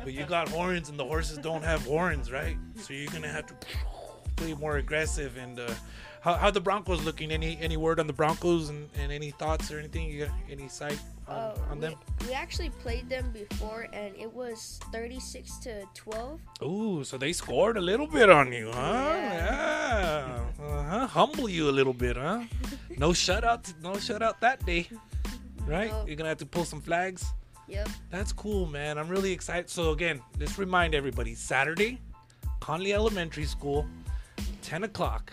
but 0.04 0.12
you 0.12 0.26
got 0.26 0.50
horns, 0.50 0.90
and 0.90 0.98
the 0.98 1.04
horses 1.06 1.38
don't 1.38 1.64
have 1.64 1.82
horns, 1.86 2.30
right? 2.30 2.58
So 2.76 2.92
you're 2.92 3.10
gonna 3.10 3.28
have 3.28 3.46
to 3.46 3.54
play 4.36 4.52
more 4.52 4.76
aggressive. 4.76 5.38
And 5.38 5.58
uh, 5.58 5.72
how 6.20 6.34
how 6.34 6.50
the 6.50 6.60
Broncos 6.60 7.04
looking? 7.04 7.30
Any 7.30 7.58
any 7.60 7.76
word 7.76 8.00
on 8.00 8.06
the 8.06 8.12
Broncos 8.12 8.68
and, 8.68 8.88
and 8.98 9.10
any 9.12 9.30
thoughts 9.30 9.70
or 9.70 9.78
anything? 9.78 10.10
You 10.10 10.26
got 10.26 10.34
any 10.50 10.68
sight 10.68 10.98
on, 11.28 11.34
Uh, 11.36 11.54
on 11.70 11.76
we, 11.78 11.80
them? 11.80 11.94
we 12.26 12.32
actually 12.32 12.70
played 12.70 13.08
them 13.08 13.30
before, 13.32 13.86
and 13.92 14.14
it 14.16 14.32
was 14.32 14.80
36 14.92 15.58
to 15.58 15.84
12. 15.94 16.40
Ooh, 16.62 17.04
so 17.04 17.18
they 17.18 17.32
scored 17.32 17.76
a 17.76 17.80
little 17.80 18.06
bit 18.06 18.28
on 18.30 18.52
you, 18.52 18.70
huh? 18.72 18.80
Yeah. 18.82 20.42
Yeah. 20.58 20.64
Uh-huh. 20.64 21.06
Humble 21.06 21.48
you 21.48 21.68
a 21.70 21.74
little 21.80 21.94
bit, 21.94 22.16
huh? 22.16 22.42
No 22.98 23.10
shutout, 23.10 23.72
no 23.80 23.92
shutout 23.92 24.40
that 24.40 24.64
day, 24.66 24.88
right? 25.66 25.90
No. 25.90 26.04
You're 26.06 26.16
gonna 26.16 26.30
have 26.30 26.38
to 26.38 26.46
pull 26.46 26.64
some 26.64 26.80
flags. 26.80 27.24
Yep. 27.68 27.88
That's 28.10 28.32
cool, 28.32 28.66
man. 28.66 28.98
I'm 28.98 29.08
really 29.08 29.30
excited. 29.30 29.70
So 29.70 29.92
again, 29.92 30.20
let's 30.40 30.58
remind 30.58 30.94
everybody: 30.96 31.34
Saturday, 31.36 32.00
Conley 32.60 32.92
Elementary 32.94 33.44
School, 33.44 33.86
10 34.62 34.82
o'clock. 34.84 35.32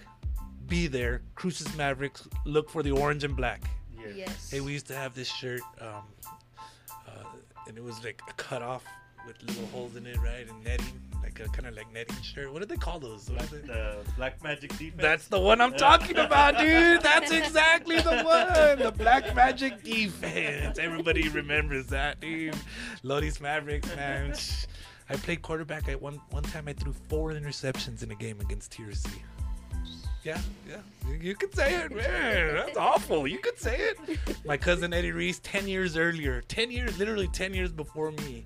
Be 0.67 0.88
there. 0.88 1.21
Cruces 1.36 1.75
Mavericks. 1.75 2.28
Look 2.45 2.69
for 2.69 2.84
the 2.84 2.91
orange 2.91 3.23
and 3.23 3.36
black. 3.36 3.63
Yes. 3.97 4.15
Yes. 4.15 4.51
Hey, 4.51 4.62
we 4.62 4.73
used 4.73 4.88
to 4.88 4.95
have 4.95 5.13
this 5.13 5.28
shirt, 5.28 5.62
um, 5.82 6.04
uh, 7.08 7.23
and 7.67 7.78
it 7.78 7.84
was 7.84 8.04
like 8.04 8.21
a 8.30 8.34
cut 8.34 8.62
off 8.62 8.84
with 9.25 9.41
little 9.43 9.65
holes 9.67 9.95
in 9.95 10.06
it, 10.06 10.17
right? 10.17 10.47
And 10.47 10.63
netting, 10.63 11.01
like 11.23 11.39
a 11.39 11.49
kind 11.49 11.67
of 11.67 11.75
like 11.75 11.91
netting 11.91 12.21
shirt. 12.21 12.51
What 12.51 12.60
do 12.62 12.65
they 12.65 12.78
call 12.78 12.99
those? 12.99 13.30
What 13.30 13.49
The 13.49 13.97
Black 14.17 14.43
Magic 14.43 14.71
defense. 14.78 15.01
That's 15.01 15.28
the 15.28 15.39
one 15.39 15.62
I'm 15.62 15.73
talking 15.73 16.17
about, 16.17 16.58
dude. 16.58 17.01
That's 17.01 17.32
exactly 17.32 17.99
the 17.99 18.21
one. 18.23 18.80
The 18.80 18.93
Black 18.95 19.36
Magic 19.36 19.84
defense. 19.84 20.78
Everybody 20.78 21.30
remembers 21.30 21.88
that, 21.88 22.19
dude. 22.21 22.56
Lodi's 23.04 23.41
Mavericks, 23.41 23.93
man. 23.95 24.34
I 25.10 25.15
played 25.17 25.41
quarterback. 25.41 25.88
At 25.88 26.01
one 26.01 26.19
one 26.32 26.43
time, 26.43 26.67
I 26.67 26.73
threw 26.73 26.93
four 27.10 27.32
interceptions 27.32 28.01
in 28.04 28.12
a 28.12 28.15
game 28.15 28.39
against 28.39 28.71
TRC. 28.71 29.08
Yeah, 30.26 30.40
yeah. 30.68 30.78
You- 31.08 31.20
You 31.22 31.36
could 31.36 31.54
say 31.56 31.76
it, 31.76 31.96
man. 31.96 32.56
That's 32.56 32.78
awful. 32.78 33.28
You 33.28 33.38
could 33.38 33.60
say 33.60 33.78
it. 33.80 33.98
My 34.46 34.58
cousin 34.58 34.92
Eddie 34.94 35.12
Reese, 35.12 35.40
10 35.44 35.68
years 35.68 35.96
earlier, 35.96 36.42
10 36.48 36.72
years, 36.72 36.98
literally 37.00 37.28
10 37.30 37.54
years 37.54 37.72
before 37.72 38.12
me, 38.12 38.44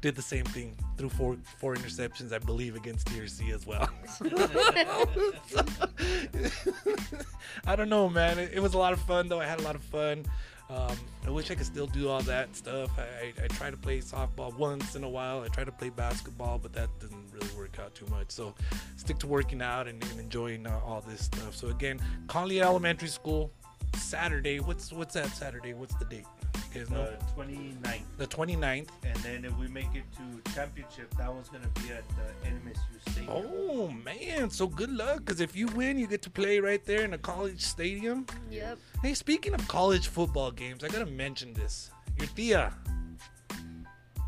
did 0.00 0.16
the 0.16 0.22
same 0.22 0.44
thing. 0.46 0.74
Threw 0.98 1.08
four 1.08 1.36
four 1.60 1.76
interceptions, 1.76 2.32
I 2.32 2.38
believe, 2.38 2.74
against 2.74 3.06
TRC 3.06 3.54
as 3.54 3.64
well. 3.68 3.88
I 7.66 7.76
don't 7.76 7.88
know, 7.88 8.08
man. 8.08 8.38
It, 8.38 8.52
it 8.54 8.60
was 8.60 8.74
a 8.74 8.78
lot 8.78 8.92
of 8.92 9.00
fun, 9.02 9.28
though. 9.28 9.40
I 9.40 9.46
had 9.46 9.60
a 9.60 9.62
lot 9.62 9.74
of 9.76 9.82
fun. 9.84 10.24
Um, 10.72 10.96
I 11.26 11.30
wish 11.30 11.50
I 11.50 11.54
could 11.54 11.66
still 11.66 11.86
do 11.86 12.08
all 12.08 12.22
that 12.22 12.56
stuff. 12.56 12.90
I, 12.98 13.32
I, 13.42 13.46
try 13.48 13.70
to 13.70 13.76
play 13.76 13.98
softball 13.98 14.56
once 14.56 14.96
in 14.96 15.04
a 15.04 15.08
while. 15.08 15.42
I 15.42 15.48
try 15.48 15.64
to 15.64 15.72
play 15.72 15.90
basketball, 15.90 16.58
but 16.58 16.72
that 16.72 16.88
doesn't 16.98 17.26
really 17.32 17.54
work 17.54 17.78
out 17.78 17.94
too 17.94 18.06
much. 18.06 18.30
So 18.30 18.54
stick 18.96 19.18
to 19.18 19.26
working 19.26 19.60
out 19.60 19.86
and, 19.86 20.02
and 20.04 20.18
enjoying 20.18 20.66
uh, 20.66 20.80
all 20.84 21.02
this 21.06 21.26
stuff. 21.26 21.54
So 21.54 21.68
again, 21.68 22.00
Conley 22.26 22.62
Elementary 22.62 23.08
School, 23.08 23.52
Saturday. 23.96 24.60
What's 24.60 24.92
what's 24.92 25.14
that 25.14 25.28
Saturday? 25.36 25.74
What's 25.74 25.94
the 25.96 26.06
date? 26.06 26.26
You 26.74 26.80
guys 26.80 26.90
know? 26.90 27.04
the 27.36 27.42
29th. 27.42 28.02
The 28.18 28.26
29th. 28.26 28.88
And 29.04 29.16
then 29.16 29.44
if 29.44 29.56
we 29.58 29.68
make 29.68 29.94
it 29.94 30.04
to 30.16 30.52
championship, 30.52 31.14
that 31.18 31.32
one's 31.32 31.48
gonna 31.48 31.68
be 31.74 31.90
at 31.92 32.04
the 32.10 32.48
NMSU 32.48 33.10
Stadium. 33.12 33.30
Oh 33.30 33.88
man, 33.88 34.48
so 34.50 34.66
good 34.66 34.90
luck 34.90 35.18
because 35.18 35.40
if 35.40 35.54
you 35.56 35.66
win, 35.68 35.98
you 35.98 36.06
get 36.06 36.22
to 36.22 36.30
play 36.30 36.60
right 36.60 36.84
there 36.84 37.02
in 37.04 37.12
a 37.14 37.18
college 37.18 37.60
stadium. 37.60 38.26
Yep. 38.50 38.78
Hey, 39.02 39.14
speaking 39.14 39.54
of 39.54 39.66
college 39.68 40.08
football 40.08 40.50
games, 40.50 40.82
I 40.84 40.88
gotta 40.88 41.06
mention 41.06 41.52
this. 41.52 41.90
Your 42.18 42.28
Tia, 42.28 42.72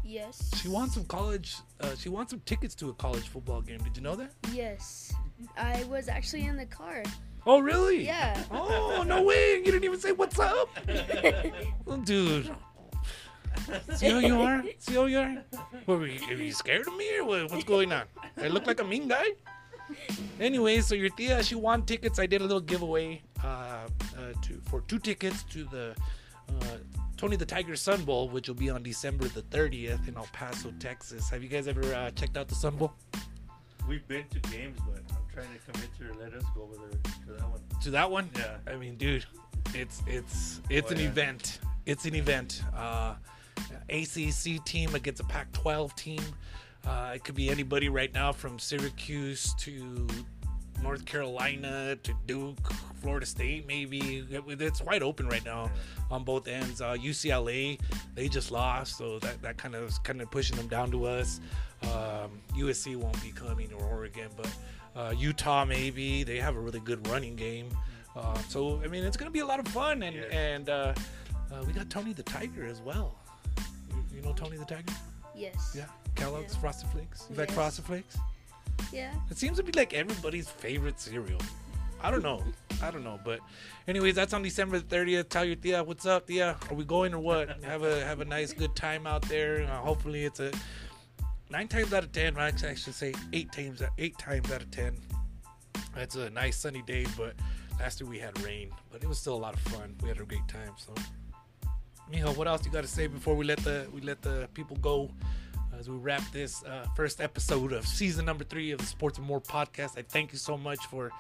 Yes. 0.05 0.51
she 0.61 0.69
wants 0.69 0.95
some 0.95 1.05
college. 1.07 1.57
Uh, 1.81 1.95
she 1.97 2.09
wants 2.09 2.31
some 2.31 2.41
tickets 2.41 2.75
to 2.77 2.91
a 2.91 2.95
college 2.95 3.29
football 3.29 3.61
game. 3.63 3.79
Did 3.83 3.97
you 3.97 4.03
know 4.03 4.17
that? 4.17 4.33
Yes. 4.53 5.15
I 5.57 5.85
was 5.85 6.09
actually 6.09 6.45
in 6.47 6.57
the 6.57 6.67
car. 6.67 7.03
Oh, 7.47 7.61
really? 7.61 8.05
Yeah. 8.05 8.43
Oh 8.51 9.05
no 9.07 9.23
way! 9.23 9.57
You 9.57 9.65
didn't 9.65 9.85
even 9.85 10.01
say 10.01 10.13
what's 10.13 10.39
up, 10.39 10.69
dude. 12.05 12.51
See 13.95 14.11
how 14.11 14.19
you 14.19 14.41
are? 14.41 14.63
See 14.79 14.95
how 14.95 15.05
you 15.05 15.19
are? 15.21 15.45
What, 15.85 15.99
were, 15.99 16.07
you, 16.07 16.21
are 16.29 16.35
you 16.35 16.53
scared 16.53 16.87
of 16.87 16.97
me 16.97 17.19
or 17.19 17.25
what, 17.25 17.51
what's 17.51 17.65
going 17.65 17.93
on? 17.93 18.05
I 18.43 18.49
look 18.49 18.67
like 18.67 18.81
a 18.81 18.85
mean 18.85 19.09
guy. 19.09 19.25
Anyway, 20.41 20.81
so 20.81 20.95
your 20.95 21.11
Tia, 21.11 21.43
she 21.43 21.55
won 21.55 21.83
tickets. 21.85 22.19
I 22.19 22.27
did 22.27 22.41
a 22.41 22.45
little 22.45 22.61
giveaway 22.61 23.23
uh, 23.43 23.47
uh, 23.47 23.87
to 24.43 24.61
for 24.65 24.81
two 24.83 24.99
tickets 24.99 25.43
to 25.45 25.65
the 25.65 25.95
uh, 26.49 26.77
Tony 27.17 27.37
the 27.37 27.47
Tiger 27.47 27.77
Sun 27.77 28.05
Bowl, 28.05 28.29
which 28.29 28.49
will 28.49 28.57
be 28.57 28.71
on 28.71 28.83
December 28.83 29.29
the 29.29 29.43
30th 29.43 30.09
in 30.09 30.17
El 30.17 30.29
Paso, 30.33 30.73
Texas. 30.79 31.31
Have 31.31 31.43
you 31.43 31.49
guys 31.49 31.69
ever 31.69 31.95
uh, 31.95 32.11
checked 32.11 32.37
out 32.37 32.49
the 32.49 32.55
Sun 32.55 32.77
Bowl? 32.77 32.93
We've 33.89 34.07
been 34.09 34.27
to 34.29 34.41
games, 34.51 34.79
but 34.87 35.03
I'm 35.11 35.24
trying 35.35 35.49
to 35.53 35.73
convince 35.73 35.97
her 35.99 36.09
to 36.09 36.19
let 36.19 36.33
us 36.35 36.45
go 36.55 36.63
over 36.63 36.75
there 36.77 37.01
to 37.27 37.33
that 37.43 37.51
one. 37.51 37.61
To 37.83 37.91
that 37.91 38.11
one? 38.11 38.31
Yeah. 38.37 38.57
I 38.73 38.77
mean, 38.77 38.97
dude, 38.97 39.25
it's 39.75 40.03
it's 40.07 40.61
it's 40.71 40.91
Oh, 40.91 40.95
an 40.95 41.01
yeah. 41.01 41.07
event. 41.09 41.61
It's 41.87 42.05
an 42.07 42.15
event. 42.15 42.63
Uh, 42.75 43.15
ACC 43.91 44.65
team 44.65 44.95
against 44.95 45.21
a 45.21 45.25
Pac-12 45.25 45.95
team. 45.97 46.21
Uh, 46.87 47.13
it 47.15 47.25
could 47.25 47.35
be 47.35 47.51
anybody 47.51 47.89
right 47.89 48.13
now 48.15 48.33
from 48.33 48.59
Syracuse 48.59 49.55
to 49.59 50.07
North 50.83 51.05
Carolina 51.07 51.97
to 52.03 52.15
Duke, 52.27 52.73
Florida 53.01 53.27
State, 53.27 53.67
maybe. 53.67 54.25
It's 54.31 54.83
wide 54.83 55.03
open 55.03 55.29
right 55.29 55.45
now 55.45 55.71
on 56.11 56.25
both 56.25 56.47
ends. 56.49 56.81
Uh, 56.81 56.95
UCLA, 56.95 57.79
they 58.15 58.29
just 58.29 58.51
lost, 58.51 58.97
so 58.99 59.19
that, 59.21 59.41
that 59.43 59.57
kind 59.57 59.75
of 59.75 59.85
is 59.85 59.99
kind 59.99 60.21
of 60.21 60.31
pushing 60.31 60.57
them 60.57 60.69
down 60.69 60.91
to 60.91 61.05
us. 61.07 61.41
Um, 61.83 62.41
USC 62.57 62.97
won't 62.97 63.21
be 63.23 63.31
coming 63.31 63.73
or 63.75 63.85
Oregon, 63.85 64.29
but 64.37 64.49
uh, 64.97 65.15
Utah 65.17 65.65
maybe. 65.65 66.23
They 66.25 66.39
have 66.39 66.57
a 66.57 66.61
really 66.61 66.81
good 66.81 67.07
running 67.09 67.37
game. 67.37 67.69
Uh, 68.17 68.39
so 68.49 68.81
I 68.85 68.89
mean, 68.89 69.05
it's 69.05 69.17
gonna 69.17 69.31
be 69.31 69.41
a 69.41 69.47
lot 69.47 69.59
of 69.61 69.67
fun, 69.69 70.03
and 70.03 70.15
Yes. 70.17 70.33
and 70.33 70.69
uh, 70.71 70.95
uh, 71.53 71.65
we 71.67 71.73
got 71.73 71.91
Tony 71.91 72.13
the 72.13 72.23
Tiger 72.23 72.65
as 72.67 72.81
well. 72.81 73.17
You, 73.91 74.05
you 74.17 74.23
know 74.23 74.33
Tony 74.33 74.57
the 74.57 74.65
Tiger? 74.65 74.93
Yes. 75.35 75.75
Yeah, 75.77 75.87
Kellogg's 76.15 76.55
Yeah. 76.55 76.61
Frosted 76.61 76.91
Flakes. 76.91 77.27
You 77.31 77.37
like 77.37 77.51
Frosted 77.51 77.85
Flakes? 77.85 78.17
Yeah. 78.93 79.13
It 79.31 79.39
seems 79.39 79.57
to 79.57 79.63
be 79.65 79.73
like 79.73 79.95
everybody's 79.95 80.49
favorite 80.49 81.01
cereal. 81.01 81.41
I 82.03 82.11
don't 82.11 82.23
know. 82.23 82.43
I 82.83 82.91
don't 82.91 83.03
know. 83.03 83.19
But 83.25 83.41
anyways, 83.89 84.15
that's 84.15 84.35
on 84.35 84.43
December 84.43 84.79
30th. 84.79 85.29
Tell 85.31 85.45
your 85.45 85.57
Tia, 85.57 85.83
what's 85.83 86.05
up, 86.07 86.27
Tia? 86.27 86.57
Are 86.71 86.75
we 86.75 86.85
going 86.85 87.15
or 87.15 87.19
what? 87.19 87.63
Have 87.65 87.83
a 87.83 88.05
have 88.05 88.21
a 88.21 88.25
nice 88.25 88.53
good 88.53 88.77
time 88.77 89.07
out 89.07 89.23
there. 89.23 89.63
Uh, 89.65 89.79
hopefully 89.79 90.25
it's 90.25 90.39
a 90.39 90.53
nine 91.55 91.69
times 91.69 91.93
out 91.93 92.03
of 92.03 92.11
ten. 92.11 92.37
I 92.37 92.49
actually 92.49 92.75
say 92.75 93.15
eight 93.33 93.53
times 93.53 93.81
eight 93.97 94.19
times 94.19 94.51
out 94.51 94.61
of 94.61 94.71
ten. 94.73 94.97
It's 95.97 96.17
a 96.17 96.29
nice 96.31 96.57
sunny 96.57 96.83
day, 96.83 97.07
but 97.17 97.35
last 97.79 98.01
year 98.01 98.11
we 98.11 98.19
had 98.19 98.37
rain, 98.43 98.71
but 98.91 99.05
it 99.05 99.09
was 99.09 99.21
still 99.21 99.37
a 99.37 99.43
lot 99.47 99.55
of 99.55 99.61
fun. 99.61 99.95
We 100.03 100.09
had 100.09 100.19
a 100.19 100.25
great 100.25 100.49
time. 100.49 100.73
So, 100.77 100.93
Mijo, 102.13 102.37
what 102.37 102.49
else 102.49 102.67
you 102.67 102.73
got 102.73 102.81
to 102.81 102.89
say 102.89 103.07
before 103.07 103.37
we 103.37 103.45
let 103.45 103.59
the 103.59 103.87
we 103.93 104.01
let 104.01 104.21
the 104.21 104.49
people 104.53 104.77
go? 104.79 105.11
as 105.79 105.91
we 105.91 105.97
wrap 105.97 106.23
this 106.31 106.63
uh, 106.63 106.87
first 106.95 107.21
episode 107.21 107.73
of 107.73 107.85
season 107.85 108.25
number 108.25 108.45
three 108.45 108.71
of 108.71 108.79
the 108.79 108.87
Sports 108.87 109.19
and 109.19 109.27
More 109.27 109.41
podcast. 109.41 109.99
I 109.99 110.03
thank 110.03 110.31
you 110.31 110.39
so 110.39 110.57
much 110.57 110.79
for 110.87 111.11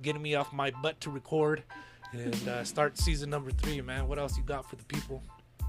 getting 0.00 0.22
me 0.22 0.36
off 0.36 0.52
my 0.52 0.70
butt 0.70 1.00
to 1.00 1.10
record 1.10 1.64
and 2.12 2.48
uh, 2.48 2.62
start 2.62 2.98
season 2.98 3.30
number 3.30 3.50
three, 3.50 3.80
man. 3.80 4.06
What 4.06 4.20
else 4.20 4.36
you 4.36 4.44
got 4.44 4.70
for 4.70 4.76
the 4.76 4.84
people? 4.84 5.24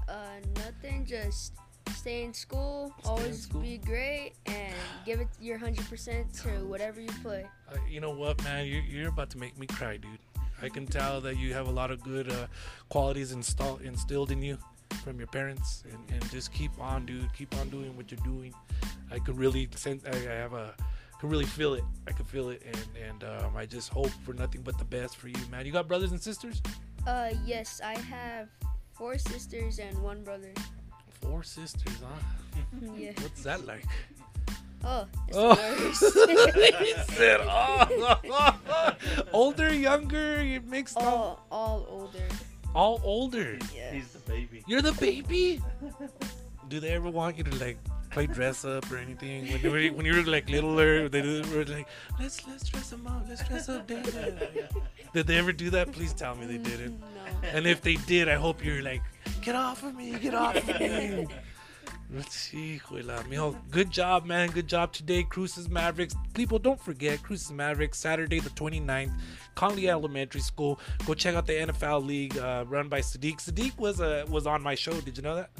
Uh, 0.08 0.38
nothing. 0.54 1.04
Just 1.04 1.54
stay 1.90 2.24
in 2.24 2.34
school. 2.34 2.92
Stay 3.00 3.08
in 3.08 3.10
always 3.10 3.42
school. 3.42 3.60
be 3.60 3.78
great 3.78 4.32
and 4.46 4.74
give 5.04 5.20
it 5.20 5.28
your 5.40 5.58
hundred 5.58 5.88
percent 5.88 6.32
to 6.34 6.48
whatever 6.66 7.00
you 7.00 7.10
play. 7.22 7.46
Uh, 7.70 7.76
you 7.88 8.00
know 8.00 8.10
what, 8.10 8.42
man? 8.44 8.66
You're, 8.66 8.82
you're 8.82 9.08
about 9.08 9.30
to 9.30 9.38
make 9.38 9.58
me 9.58 9.66
cry, 9.66 9.96
dude. 9.96 10.18
I 10.60 10.68
can 10.68 10.86
tell 10.86 11.20
that 11.20 11.36
you 11.36 11.54
have 11.54 11.68
a 11.68 11.70
lot 11.70 11.90
of 11.90 12.02
good 12.02 12.30
uh, 12.32 12.46
qualities 12.88 13.32
install, 13.32 13.76
instilled 13.76 14.30
in 14.30 14.42
you 14.42 14.58
from 15.04 15.18
your 15.18 15.28
parents, 15.28 15.84
and, 15.90 15.98
and 16.10 16.30
just 16.30 16.52
keep 16.52 16.72
on, 16.80 17.06
dude. 17.06 17.32
Keep 17.34 17.56
on 17.58 17.68
doing 17.68 17.96
what 17.96 18.10
you're 18.10 18.20
doing. 18.24 18.52
I 19.10 19.18
could 19.18 19.38
really 19.38 19.68
sense. 19.76 20.04
I, 20.04 20.16
I 20.16 20.34
have 20.34 20.54
a, 20.54 20.74
can 21.20 21.28
really 21.28 21.46
feel 21.46 21.74
it. 21.74 21.84
I 22.06 22.12
can 22.12 22.24
feel 22.24 22.50
it, 22.50 22.62
and 22.64 22.88
and 23.08 23.24
um, 23.24 23.56
I 23.56 23.66
just 23.66 23.88
hope 23.90 24.10
for 24.24 24.32
nothing 24.32 24.62
but 24.62 24.78
the 24.78 24.84
best 24.84 25.16
for 25.16 25.28
you, 25.28 25.38
man. 25.50 25.66
You 25.66 25.72
got 25.72 25.88
brothers 25.88 26.12
and 26.12 26.20
sisters? 26.20 26.62
Uh, 27.06 27.30
yes, 27.44 27.80
I 27.84 27.98
have 27.98 28.48
four 28.92 29.18
sisters 29.18 29.78
and 29.78 29.96
one 30.02 30.22
brother. 30.22 30.52
Four 31.20 31.42
sisters, 31.42 31.94
huh? 32.02 32.88
yeah. 32.96 33.12
What's 33.20 33.42
that 33.42 33.66
like? 33.66 33.84
Oh, 34.84 35.06
it's 35.26 35.36
Oh. 35.36 35.54
the 35.54 35.60
worst. 35.84 36.78
he 36.84 37.14
said, 37.14 37.40
"Oh, 37.42 38.94
older, 39.32 39.74
younger, 39.74 40.42
you 40.42 40.60
mixed 40.60 40.96
up, 40.96 41.04
all, 41.04 41.46
all 41.50 41.86
older. 41.90 42.28
all 42.74 43.00
older." 43.04 43.58
Yeah. 43.74 43.92
He's 43.92 44.08
the 44.08 44.20
baby. 44.30 44.62
You're 44.68 44.82
the 44.82 44.92
baby. 44.92 45.60
Do 46.68 46.78
they 46.80 46.90
ever 46.90 47.10
want 47.10 47.36
you 47.38 47.44
to 47.44 47.54
like 47.56 47.78
play 48.18 48.34
dress 48.34 48.64
up 48.64 48.90
or 48.90 48.96
anything? 48.96 49.46
When 49.52 49.60
you 49.60 49.70
were 49.70 49.96
when 49.96 50.04
you 50.06 50.14
were 50.16 50.22
like 50.22 50.50
littler, 50.50 51.08
they 51.08 51.22
were 51.22 51.64
like, 51.64 51.86
"Let's 52.18 52.46
let's 52.48 52.68
dress 52.68 52.90
them 52.90 53.06
up. 53.06 53.24
Let's 53.28 53.46
dress 53.46 53.68
up, 53.68 53.86
Dana." 53.86 54.34
Did 55.14 55.26
they 55.26 55.38
ever 55.38 55.52
do 55.52 55.70
that? 55.70 55.92
Please 55.92 56.12
tell 56.12 56.34
me 56.34 56.46
they 56.46 56.58
didn't. 56.58 56.98
No. 57.00 57.48
And 57.54 57.66
if 57.66 57.80
they 57.80 57.94
did, 57.94 58.28
I 58.28 58.34
hope 58.34 58.64
you're 58.64 58.82
like, 58.82 59.02
"Get 59.40 59.54
off 59.54 59.84
of 59.84 59.94
me! 59.94 60.18
Get 60.18 60.34
off 60.34 60.56
of 60.56 60.80
me!" 60.80 61.26
Let's 62.10 62.34
see. 62.34 62.80
Mijo, 62.90 63.54
good 63.70 63.90
job, 63.90 64.24
man. 64.24 64.48
Good 64.48 64.66
job 64.66 64.92
today. 64.92 65.22
Cruces 65.24 65.68
Mavericks. 65.68 66.14
People, 66.32 66.58
don't 66.58 66.80
forget 66.80 67.22
Cruces 67.22 67.52
Mavericks, 67.52 67.98
Saturday 67.98 68.40
the 68.40 68.48
29th, 68.50 69.12
Conley 69.54 69.90
Elementary 69.90 70.40
School. 70.40 70.80
Go 71.04 71.12
check 71.12 71.34
out 71.34 71.46
the 71.46 71.52
NFL 71.52 72.06
League 72.06 72.38
uh, 72.38 72.64
run 72.66 72.88
by 72.88 73.00
Sadiq. 73.00 73.36
Sadiq 73.44 73.78
was 73.78 74.00
uh, 74.00 74.24
was 74.28 74.46
on 74.46 74.62
my 74.62 74.74
show. 74.74 74.94
Did 75.02 75.18
you 75.18 75.22
know 75.22 75.36
that? 75.36 75.50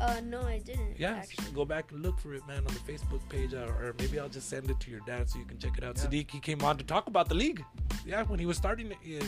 Uh, 0.00 0.20
no, 0.24 0.42
I 0.42 0.58
didn't. 0.58 0.98
Yeah. 0.98 1.14
Actually. 1.14 1.52
Go 1.52 1.64
back 1.64 1.92
and 1.92 2.02
look 2.02 2.18
for 2.18 2.34
it, 2.34 2.46
man, 2.46 2.58
on 2.58 2.74
the 2.74 2.92
Facebook 2.92 3.26
page. 3.28 3.54
Or, 3.54 3.66
or 3.66 3.94
maybe 3.98 4.18
I'll 4.18 4.28
just 4.28 4.48
send 4.48 4.70
it 4.70 4.80
to 4.80 4.90
your 4.90 5.00
dad 5.00 5.30
so 5.30 5.38
you 5.38 5.44
can 5.44 5.58
check 5.58 5.78
it 5.78 5.84
out. 5.84 5.96
Yeah. 5.96 6.04
Sadiq, 6.04 6.30
he 6.30 6.40
came 6.40 6.62
on 6.62 6.76
to 6.78 6.84
talk 6.84 7.06
about 7.06 7.28
the 7.28 7.34
league. 7.34 7.64
Yeah, 8.04 8.22
when 8.24 8.38
he 8.38 8.46
was 8.46 8.56
starting 8.56 8.90
it. 8.90 8.98
He, 9.02 9.20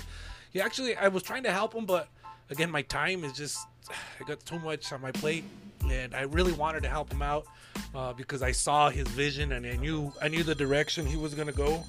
he 0.53 0.61
actually, 0.61 0.97
I 0.97 1.09
was 1.09 1.23
trying 1.23 1.45
to 1.45 1.53
help 1.53 1.75
him, 1.75 1.87
but 1.87 2.09
again, 2.51 2.71
my 2.71 2.83
time 2.83 3.25
is 3.25 3.33
just, 3.33 3.59
I 4.21 4.25
got 4.25 4.45
too 4.45 4.59
much 4.59 4.93
on 4.93 5.01
my 5.01 5.13
plate. 5.13 5.45
And 5.89 6.15
I 6.15 6.23
really 6.23 6.53
wanted 6.53 6.83
to 6.83 6.89
help 6.89 7.13
him 7.13 7.23
out 7.23 7.47
uh, 7.95 8.13
because 8.13 8.43
I 8.43 8.53
saw 8.53 8.91
his 8.91 9.07
vision 9.09 9.53
and 9.53 9.65
I 9.65 9.77
knew 9.77 10.13
I 10.21 10.29
knew 10.29 10.43
the 10.43 10.55
direction 10.55 11.07
he 11.07 11.17
was 11.17 11.35
gonna 11.35 11.53
go. 11.53 11.85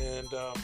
And 0.00 0.32
um, 0.32 0.54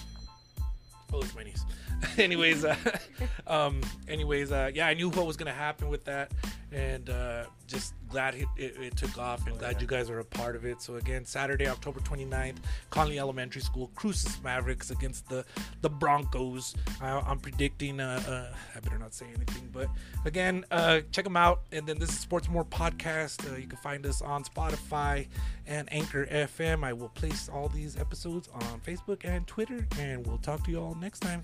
oh, 1.12 1.20
it's 1.20 1.34
my 1.34 1.42
niece. 1.42 1.64
anyways, 2.18 2.64
uh, 2.64 2.76
um, 3.46 3.80
anyways, 4.08 4.52
uh, 4.52 4.70
yeah, 4.74 4.86
I 4.86 4.94
knew 4.94 5.10
what 5.10 5.26
was 5.26 5.36
gonna 5.36 5.52
happen 5.52 5.88
with 5.88 6.04
that, 6.04 6.32
and 6.72 7.10
uh, 7.10 7.44
just 7.66 7.94
glad 8.08 8.34
it, 8.34 8.46
it, 8.56 8.76
it 8.80 8.96
took 8.96 9.18
off, 9.18 9.46
and 9.46 9.58
glad 9.58 9.76
yeah. 9.76 9.80
you 9.80 9.86
guys 9.86 10.10
are 10.10 10.18
a 10.20 10.24
part 10.24 10.56
of 10.56 10.64
it. 10.64 10.82
So 10.82 10.96
again, 10.96 11.24
Saturday, 11.24 11.66
October 11.66 12.00
29th, 12.00 12.56
Conley 12.90 13.18
Elementary 13.18 13.62
School, 13.62 13.90
Cruces 13.94 14.42
Mavericks 14.42 14.90
against 14.90 15.28
the 15.28 15.44
the 15.80 15.90
Broncos. 15.90 16.74
I, 17.00 17.10
I'm 17.10 17.38
predicting. 17.38 18.00
Uh, 18.00 18.22
uh, 18.28 18.56
I 18.76 18.80
better 18.80 18.98
not 18.98 19.14
say 19.14 19.26
anything, 19.34 19.68
but 19.72 19.88
again, 20.24 20.64
uh, 20.70 21.00
check 21.12 21.24
them 21.24 21.36
out. 21.36 21.62
And 21.72 21.86
then 21.86 21.98
this 21.98 22.10
is 22.10 22.18
Sports 22.18 22.48
More 22.48 22.64
podcast. 22.64 23.50
Uh, 23.50 23.56
you 23.56 23.66
can 23.66 23.78
find 23.78 24.06
us 24.06 24.22
on 24.22 24.44
Spotify 24.44 25.26
and 25.66 25.92
Anchor 25.92 26.26
FM. 26.26 26.84
I 26.84 26.92
will 26.92 27.08
place 27.10 27.48
all 27.48 27.68
these 27.68 27.96
episodes 27.96 28.48
on 28.52 28.80
Facebook 28.86 29.24
and 29.24 29.46
Twitter, 29.46 29.86
and 29.98 30.26
we'll 30.26 30.38
talk 30.38 30.64
to 30.64 30.70
you 30.70 30.80
all 30.80 30.94
next 30.94 31.20
time. 31.20 31.42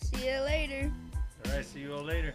See 0.00 0.26
you 0.26 0.40
later. 0.40 0.92
All 1.46 1.52
right, 1.52 1.64
see 1.64 1.80
you 1.80 1.94
all 1.94 2.02
later. 2.02 2.34